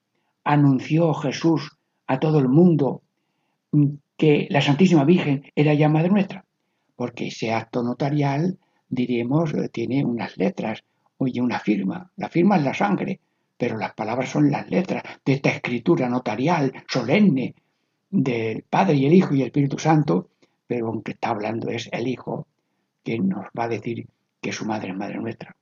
anunció 0.50 1.14
Jesús 1.14 1.78
a 2.08 2.20
todo 2.20 2.39
el 2.39 2.50
mundo 2.50 3.04
que 4.18 4.47
la 4.50 4.62
Santísima 4.62 5.04
Virgen 5.04 5.43
era 5.54 5.76
ya 5.76 5.89
Madre 5.89 6.10
nuestra, 6.10 6.43
porque 6.95 7.28
ese 7.28 7.54
acto 7.54 7.84
notarial, 7.84 8.58
diríamos, 8.89 9.54
tiene 9.72 10.04
unas 10.04 10.38
letras, 10.38 10.84
oye, 11.18 11.39
una 11.39 11.60
firma, 11.60 12.12
la 12.16 12.30
firma 12.30 12.58
es 12.58 12.64
la 12.64 12.74
sangre, 12.74 13.20
pero 13.58 13.78
las 13.78 13.93
palabras 13.93 14.30
son 14.30 14.50
las 14.50 14.68
letras 14.72 15.04
de 15.24 15.34
esta 15.34 15.50
escritura 15.50 16.10
notarial, 16.10 16.74
solemne, 16.88 17.54
del 18.10 18.64
Padre 18.64 18.95
y 18.95 19.06
el 19.06 19.14
Hijo 19.14 19.36
y 19.36 19.41
el 19.41 19.47
Espíritu 19.47 19.78
Santo, 19.78 20.30
pero 20.66 20.88
aunque 20.88 21.12
está 21.12 21.30
hablando 21.30 21.70
es 21.70 21.89
el 21.91 22.08
Hijo 22.08 22.47
que 23.04 23.20
nos 23.20 23.45
va 23.58 23.66
a 23.66 23.68
decir 23.68 24.08
que 24.41 24.52
su 24.52 24.66
madre 24.66 24.89
es 24.89 24.97
Madre 24.97 25.20
nuestra. 25.20 25.56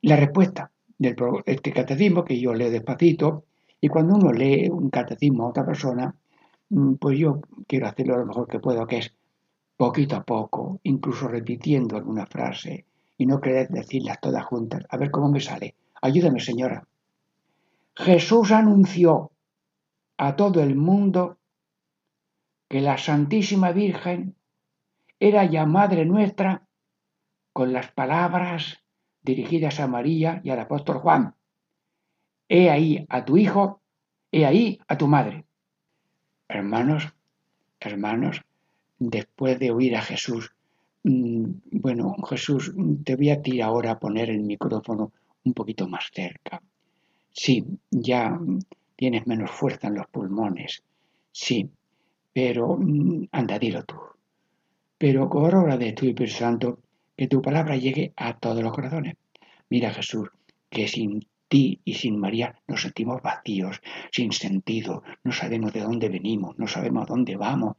La 0.00 0.16
respuesta 0.16 0.70
de 0.96 1.14
este 1.44 1.70
catecismo, 1.70 2.24
que 2.24 2.40
yo 2.40 2.54
leo 2.54 2.70
despacito, 2.70 3.44
y 3.80 3.88
cuando 3.88 4.14
uno 4.14 4.32
lee 4.32 4.68
un 4.68 4.90
catecismo 4.90 5.44
a 5.44 5.48
otra 5.48 5.64
persona, 5.64 6.14
mm, 6.68 6.94
pues 6.94 7.18
yo 7.18 7.40
quiero 7.66 7.86
hacerlo 7.86 8.18
lo 8.18 8.26
mejor 8.26 8.46
que 8.46 8.60
puedo, 8.60 8.86
que 8.86 8.98
es 8.98 9.14
poquito 9.76 10.16
a 10.16 10.22
poco, 10.22 10.80
incluso 10.82 11.28
repitiendo 11.28 11.96
alguna 11.96 12.26
frase 12.26 12.84
y 13.16 13.26
no 13.26 13.40
querer 13.40 13.68
decirlas 13.68 14.20
todas 14.20 14.44
juntas. 14.44 14.84
A 14.90 14.96
ver 14.96 15.10
cómo 15.10 15.30
me 15.30 15.40
sale. 15.40 15.74
Ayúdame, 16.02 16.40
señora. 16.40 16.86
Jesús 17.94 18.52
anunció 18.52 19.32
a 20.16 20.36
todo 20.36 20.62
el 20.62 20.76
mundo 20.76 21.38
que 22.68 22.80
la 22.80 22.98
Santísima 22.98 23.72
Virgen 23.72 24.36
era 25.18 25.44
ya 25.44 25.66
Madre 25.66 26.04
nuestra 26.04 26.66
con 27.52 27.72
las 27.72 27.90
palabras 27.92 28.82
dirigidas 29.22 29.80
a 29.80 29.86
María 29.86 30.40
y 30.44 30.50
al 30.50 30.60
apóstol 30.60 30.98
Juan. 30.98 31.34
He 32.52 32.68
ahí 32.68 33.06
a 33.08 33.24
tu 33.24 33.36
hijo, 33.36 33.80
he 34.32 34.44
ahí 34.44 34.80
a 34.88 34.98
tu 34.98 35.06
madre. 35.06 35.44
Hermanos, 36.48 37.14
hermanos, 37.78 38.42
después 38.98 39.56
de 39.60 39.70
oír 39.70 39.94
a 39.94 40.02
Jesús, 40.02 40.52
mm, 41.04 41.44
bueno, 41.70 42.16
Jesús, 42.28 42.74
te 43.04 43.14
voy 43.14 43.30
a 43.30 43.40
ti 43.40 43.60
ahora 43.60 43.92
a 43.92 44.00
poner 44.00 44.30
el 44.30 44.40
micrófono 44.40 45.12
un 45.44 45.54
poquito 45.54 45.86
más 45.86 46.10
cerca. 46.12 46.60
Sí, 47.30 47.64
ya 47.88 48.36
tienes 48.96 49.28
menos 49.28 49.52
fuerza 49.52 49.86
en 49.86 49.94
los 49.94 50.08
pulmones, 50.08 50.82
sí, 51.30 51.70
pero 52.32 52.76
mm, 52.76 53.28
anda, 53.30 53.60
dilo 53.60 53.84
tú. 53.84 53.94
Pero 54.98 55.30
por 55.30 55.54
obra 55.54 55.76
de 55.76 55.92
tu 55.92 56.04
Espíritu 56.06 56.36
Santo, 56.36 56.80
que 57.16 57.28
tu 57.28 57.40
palabra 57.40 57.76
llegue 57.76 58.12
a 58.16 58.36
todos 58.36 58.60
los 58.60 58.72
corazones. 58.72 59.14
Mira 59.68 59.92
Jesús, 59.92 60.28
que 60.68 60.88
sin 60.88 61.24
ti 61.50 61.80
y 61.84 61.94
sin 61.94 62.18
María 62.18 62.54
nos 62.68 62.82
sentimos 62.82 63.20
vacíos, 63.20 63.82
sin 64.12 64.32
sentido, 64.32 65.02
no 65.24 65.32
sabemos 65.32 65.72
de 65.72 65.80
dónde 65.80 66.08
venimos, 66.08 66.56
no 66.58 66.68
sabemos 66.68 67.02
a 67.02 67.12
dónde 67.12 67.36
vamos, 67.36 67.76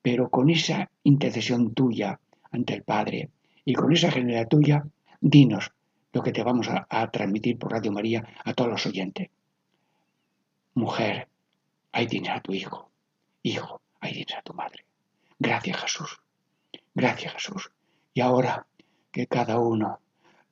pero 0.00 0.30
con 0.30 0.48
esa 0.48 0.88
intercesión 1.02 1.74
tuya 1.74 2.20
ante 2.52 2.74
el 2.74 2.84
Padre 2.84 3.30
y 3.64 3.74
con 3.74 3.92
esa 3.92 4.12
generalidad 4.12 4.48
tuya, 4.48 4.86
dinos 5.20 5.72
lo 6.12 6.22
que 6.22 6.32
te 6.32 6.44
vamos 6.44 6.68
a, 6.68 6.86
a 6.88 7.10
transmitir 7.10 7.58
por 7.58 7.72
Radio 7.72 7.92
María 7.92 8.24
a 8.44 8.54
todos 8.54 8.70
los 8.70 8.86
oyentes. 8.86 9.28
Mujer, 10.74 11.28
ahí 11.90 12.06
tienes 12.06 12.30
a 12.30 12.40
tu 12.40 12.52
hijo. 12.52 12.88
Hijo, 13.42 13.82
ahí 14.00 14.12
tienes 14.12 14.36
a 14.36 14.42
tu 14.42 14.54
madre. 14.54 14.84
Gracias 15.40 15.76
Jesús. 15.82 16.20
Gracias 16.94 17.32
Jesús. 17.34 17.72
Y 18.14 18.20
ahora 18.20 18.64
que 19.10 19.26
cada 19.26 19.58
uno 19.58 19.98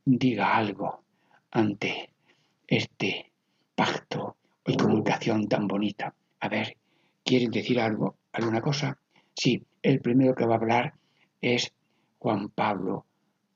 diga 0.05 0.57
algo 0.57 1.05
ante 1.53 2.11
este 2.67 3.33
pacto 3.75 4.37
y 4.67 4.77
comunicación 4.77 5.49
tan 5.49 5.67
bonita. 5.67 6.15
A 6.41 6.49
ver, 6.49 6.77
¿quieren 7.25 7.51
decir 7.51 7.81
algo? 7.81 8.17
¿Alguna 8.33 8.61
cosa? 8.61 8.99
Sí, 9.35 9.63
el 9.83 10.01
primero 10.01 10.35
que 10.35 10.47
va 10.47 10.55
a 10.55 10.59
hablar 10.59 10.95
es 11.41 11.73
Juan 12.19 12.49
Pablo 12.49 13.07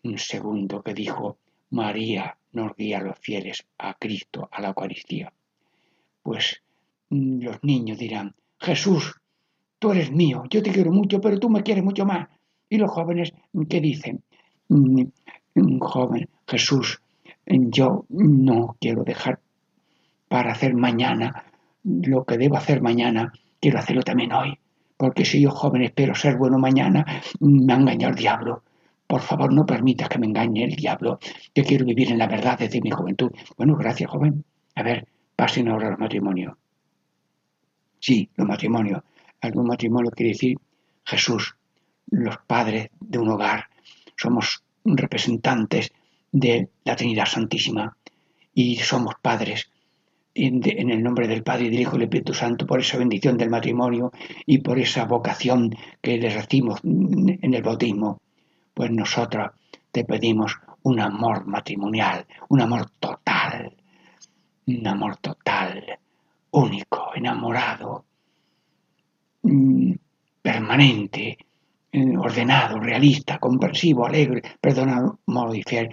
II, 0.02 0.68
que 0.84 0.94
dijo, 0.94 1.38
María 1.70 2.36
nos 2.52 2.74
guía 2.76 2.98
a 2.98 3.02
los 3.02 3.18
fieles 3.18 3.66
a 3.78 3.94
Cristo, 3.94 4.48
a 4.50 4.60
la 4.60 4.68
Eucaristía. 4.68 5.32
Pues 6.22 6.62
mm, 7.08 7.42
los 7.42 7.62
niños 7.62 7.98
dirán, 7.98 8.34
Jesús, 8.58 9.20
tú 9.78 9.92
eres 9.92 10.10
mío, 10.10 10.44
yo 10.50 10.62
te 10.62 10.70
quiero 10.70 10.92
mucho, 10.92 11.20
pero 11.20 11.38
tú 11.38 11.48
me 11.48 11.62
quieres 11.62 11.84
mucho 11.84 12.04
más. 12.04 12.28
Y 12.68 12.76
los 12.76 12.90
jóvenes, 12.90 13.32
¿qué 13.68 13.80
dicen? 13.80 14.22
Mm, 14.68 15.04
un 15.54 15.80
joven, 15.80 16.28
Jesús, 16.46 17.00
yo 17.46 18.04
no 18.08 18.76
quiero 18.80 19.04
dejar 19.04 19.40
para 20.28 20.52
hacer 20.52 20.74
mañana 20.74 21.44
lo 21.82 22.24
que 22.24 22.38
debo 22.38 22.56
hacer 22.56 22.82
mañana, 22.82 23.32
quiero 23.60 23.78
hacerlo 23.78 24.02
también 24.02 24.32
hoy, 24.32 24.58
porque 24.96 25.24
si 25.24 25.40
yo 25.40 25.50
joven 25.50 25.82
espero 25.82 26.14
ser 26.14 26.36
bueno 26.36 26.58
mañana, 26.58 27.04
me 27.40 27.72
ha 27.72 27.76
engañado 27.76 28.12
el 28.12 28.18
diablo. 28.18 28.62
Por 29.06 29.22
favor, 29.22 29.52
no 29.52 29.66
permitas 29.66 30.08
que 30.08 30.18
me 30.18 30.26
engañe 30.26 30.64
el 30.64 30.76
diablo. 30.76 31.18
Yo 31.54 31.64
quiero 31.64 31.84
vivir 31.84 32.12
en 32.12 32.18
la 32.18 32.28
verdad 32.28 32.58
desde 32.58 32.80
mi 32.80 32.90
juventud. 32.90 33.32
Bueno, 33.56 33.76
gracias, 33.76 34.08
joven. 34.08 34.44
A 34.76 34.82
ver, 34.82 35.08
pasen 35.34 35.68
ahora 35.68 35.90
los 35.90 35.98
matrimonios. 35.98 36.54
Sí, 37.98 38.30
los 38.36 38.46
matrimonios. 38.46 39.02
Algún 39.40 39.66
matrimonio 39.66 40.10
quiere 40.10 40.32
decir 40.32 40.58
Jesús, 41.04 41.56
los 42.10 42.36
padres 42.46 42.90
de 43.00 43.18
un 43.18 43.30
hogar. 43.30 43.64
Somos 44.16 44.62
representantes 44.84 45.92
de 46.32 46.70
la 46.84 46.96
Trinidad 46.96 47.26
Santísima. 47.26 47.96
Y 48.54 48.76
somos 48.76 49.14
padres 49.20 49.70
en, 50.34 50.90
el 50.90 51.02
nombre 51.02 51.28
del 51.28 51.42
Padre 51.42 51.66
y 51.66 51.70
del 51.70 51.80
Hijo 51.80 51.96
y 51.96 51.98
del 51.98 52.04
Espíritu 52.04 52.34
Santo 52.34 52.66
por 52.66 52.80
esa 52.80 52.98
bendición 52.98 53.36
del 53.36 53.50
matrimonio 53.50 54.12
y 54.46 54.58
por 54.58 54.78
esa 54.78 55.04
vocación 55.04 55.74
que 56.00 56.18
les 56.18 56.34
recibimos 56.34 56.80
en 56.84 57.54
el 57.54 57.62
bautismo, 57.62 58.20
pues 58.74 58.90
nosotros 58.90 59.50
te 59.90 60.04
pedimos 60.04 60.58
un 60.82 61.00
amor 61.00 61.46
matrimonial, 61.46 62.26
un 62.48 62.60
amor 62.60 62.90
total, 62.98 63.74
un 64.66 64.86
amor 64.86 65.16
total, 65.16 65.98
único, 66.52 67.10
enamorado, 67.14 68.04
mm, 69.42 69.92
permanente, 70.42 71.38
eh, 71.92 72.16
ordenado, 72.16 72.78
realista, 72.78 73.38
comprensivo, 73.38 74.06
alegre, 74.06 74.42
perdonado, 74.60 75.18
modo 75.26 75.52
de 75.52 75.90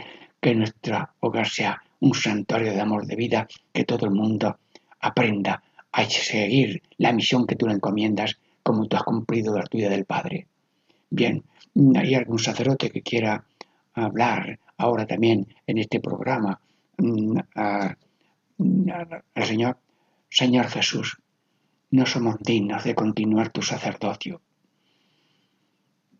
que 0.48 0.56
nuestra 0.56 1.12
hogar 1.20 1.50
sea 1.50 1.84
un 2.00 2.14
santuario 2.14 2.72
de 2.72 2.80
amor 2.80 3.06
de 3.06 3.18
vida, 3.18 3.50
que 3.74 3.84
todo 3.84 4.06
el 4.06 4.14
mundo 4.14 4.60
aprenda 5.02 5.62
a 5.92 6.06
seguir 6.06 6.82
la 6.98 7.12
misión 7.12 7.46
que 7.46 7.58
tú 7.58 7.68
le 7.68 7.74
encomiendas, 7.74 8.40
como 8.64 8.88
tú 8.88 8.96
has 8.96 9.04
cumplido 9.04 9.58
la 9.58 9.66
tuya 9.66 9.90
del 9.90 10.06
Padre. 10.06 10.48
Bien, 11.10 11.44
¿hay 11.98 12.16
algún 12.16 12.40
sacerdote 12.40 12.90
que 12.92 13.02
quiera 13.02 13.44
hablar 13.94 14.58
ahora 14.78 15.06
también 15.06 15.54
en 15.68 15.80
este 15.80 16.00
programa 16.00 16.62
mm, 16.98 17.40
al 17.54 17.98
Señor? 19.44 19.78
Señor 20.30 20.68
Jesús, 20.70 21.18
no 21.92 22.06
somos 22.06 22.40
dignos 22.40 22.86
de 22.86 22.96
continuar 22.96 23.50
tu 23.50 23.62
sacerdocio. 23.62 24.40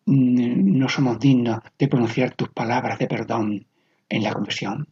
Mm, 0.06 0.78
no 0.78 0.90
somos 0.90 1.18
dignos 1.18 1.60
de 1.80 1.88
pronunciar 1.88 2.36
tus 2.36 2.50
palabras 2.50 3.00
de 3.00 3.08
perdón 3.08 3.66
en 4.10 4.24
la 4.24 4.34
confesión. 4.34 4.88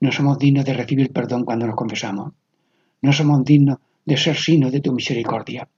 No 0.00 0.12
somos 0.12 0.38
dignos 0.38 0.64
de 0.64 0.74
recibir 0.74 1.12
perdón 1.12 1.44
cuando 1.44 1.66
nos 1.66 1.76
confesamos. 1.76 2.32
No 3.02 3.12
somos 3.12 3.44
dignos 3.44 3.78
de 4.04 4.16
ser 4.16 4.36
signos 4.36 4.72
de 4.72 4.80
tu 4.80 4.92
misericordia. 4.92 5.68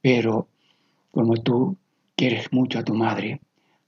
Pero 0.00 0.48
como 1.10 1.34
tú 1.36 1.76
quieres 2.14 2.52
mucho 2.52 2.78
a 2.78 2.84
tu 2.84 2.94
madre, 2.94 3.40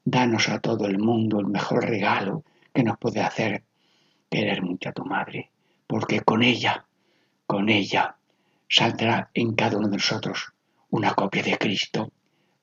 danos 0.05 0.49
a 0.49 0.61
todo 0.61 0.87
el 0.87 0.99
mundo 0.99 1.41
el 1.41 1.47
mejor 1.47 1.85
regalo 1.85 2.45
que 2.73 2.83
nos 2.83 2.99
puede 2.99 3.21
hacer 3.21 3.65
querer 4.31 4.63
mucho 4.63 4.91
a 4.91 4.93
tu 4.93 5.05
madre, 5.05 5.51
porque 5.87 6.21
con 6.21 6.43
ella, 6.43 6.87
con 7.47 7.69
ella, 7.69 8.17
saldrá 8.69 9.31
en 9.35 9.55
cada 9.55 9.79
uno 9.79 9.89
de 9.89 9.97
nosotros 9.97 10.53
una 10.91 11.15
copia 11.15 11.43
de 11.43 11.59
Cristo 11.59 12.13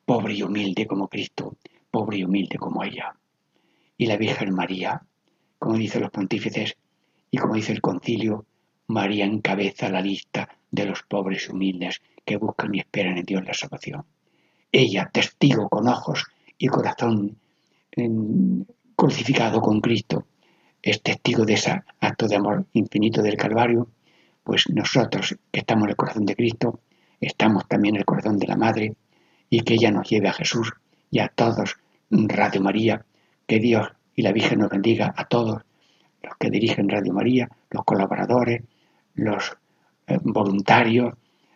pobre 0.05 0.36
y 0.36 0.43
humilde 0.43 0.86
como 0.86 1.07
Cristo, 1.07 1.57
pobre 1.89 2.17
y 2.17 2.23
humilde 2.23 2.57
como 2.57 2.83
ella. 2.83 3.15
Y 3.97 4.05
la 4.05 4.17
Virgen 4.17 4.53
María, 4.53 5.01
como 5.66 5.80
dicen 5.80 6.03
los 6.03 6.11
pontífices 6.11 6.78
y 7.32 7.39
como 7.39 7.55
dice 7.55 7.72
el 7.72 7.82
concilio, 7.82 8.45
María 8.86 9.26
encabeza 9.26 9.89
la 9.89 9.99
lista 9.99 10.47
de 10.70 10.86
los 10.86 11.01
pobres 11.01 11.47
y 11.47 11.53
humildes 11.53 12.03
que 12.24 12.38
buscan 12.38 12.76
y 12.76 12.82
esperan 12.82 13.18
en 13.18 13.26
Dios 13.26 13.43
la 13.43 13.55
salvación. 13.55 14.05
Ella, 14.72 15.09
testigo 15.11 15.68
con 15.68 15.88
ojos 15.88 16.28
y 16.59 16.68
corazón 16.68 17.39
crucificado 18.95 19.59
con 19.59 19.82
Cristo, 19.82 20.28
es 20.84 21.01
testigo 21.01 21.45
de 21.45 21.53
ese 21.53 21.82
acto 21.99 22.28
de 22.28 22.36
amor 22.36 22.68
infinito 22.74 23.24
del 23.24 23.36
Calvario, 23.36 23.89
pues 24.43 24.70
nosotros 24.70 25.36
que 25.51 25.61
estamos 25.61 25.86
en 25.86 25.89
el 25.89 25.95
corazón 25.95 26.28
de 26.28 26.36
Cristo, 26.36 26.80
estamos 27.20 27.68
también 27.68 27.95
en 27.95 28.01
el 28.01 28.05
corazón 28.05 28.38
de 28.38 28.45
la 28.45 28.55
Madre, 28.55 28.93
y 29.49 29.61
que 29.61 29.74
ella 29.74 29.89
nos 29.89 30.07
lleve 30.07 30.28
a 30.28 30.34
Jesús 30.34 30.72
y 31.09 31.18
a 31.18 31.28
todos, 31.30 31.78
Radio 32.11 32.61
María, 32.61 33.03
que 33.47 33.59
Dios 33.59 33.88
y 34.16 34.22
la 34.22 34.32
Virgen 34.32 34.59
nos 34.59 34.70
bendiga 34.70 35.13
a 35.16 35.26
todos 35.26 35.61
los 36.24 36.34
que 36.39 36.49
dirigen 36.49 36.89
Radio 36.89 37.13
María, 37.13 37.49
los 37.70 37.84
colaboradores, 37.84 38.63
los 39.16 39.57
eh, 40.07 40.18
voluntarios, 40.24 41.13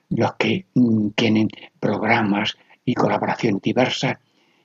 los 0.10 0.34
que 0.36 0.66
mm, 0.74 1.10
tienen 1.10 1.50
programas 1.80 2.58
y 2.86 2.94
colaboración 2.94 3.60
diversas 3.62 4.18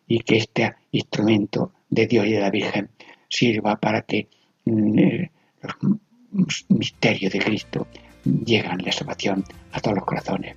y 0.07 0.21
que 0.21 0.39
este 0.39 0.75
instrumento 0.91 1.73
de 1.89 2.07
Dios 2.07 2.27
y 2.27 2.33
de 2.33 2.41
la 2.41 2.51
Virgen 2.51 2.91
sirva 3.29 3.77
para 3.77 4.03
que 4.03 4.29
mm, 4.65 4.99
eh, 4.99 5.31
los 5.61 6.67
misterios 6.69 7.33
de 7.33 7.39
Cristo 7.39 7.87
lleguen 8.25 8.85
la 8.85 8.93
salvación 8.93 9.45
a 9.73 9.81
todos 9.81 9.97
los 9.97 10.05
corazones. 10.05 10.57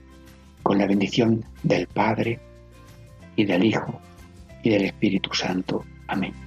Con 0.64 0.78
la 0.78 0.88
bendición 0.88 1.46
del 1.64 1.88
Padre, 1.88 2.40
y 3.38 3.46
del 3.46 3.64
Hijo 3.64 4.02
y 4.64 4.72
del 4.72 4.86
Espíritu 4.86 5.34
Santo. 5.34 5.86
Amén. 6.08 6.47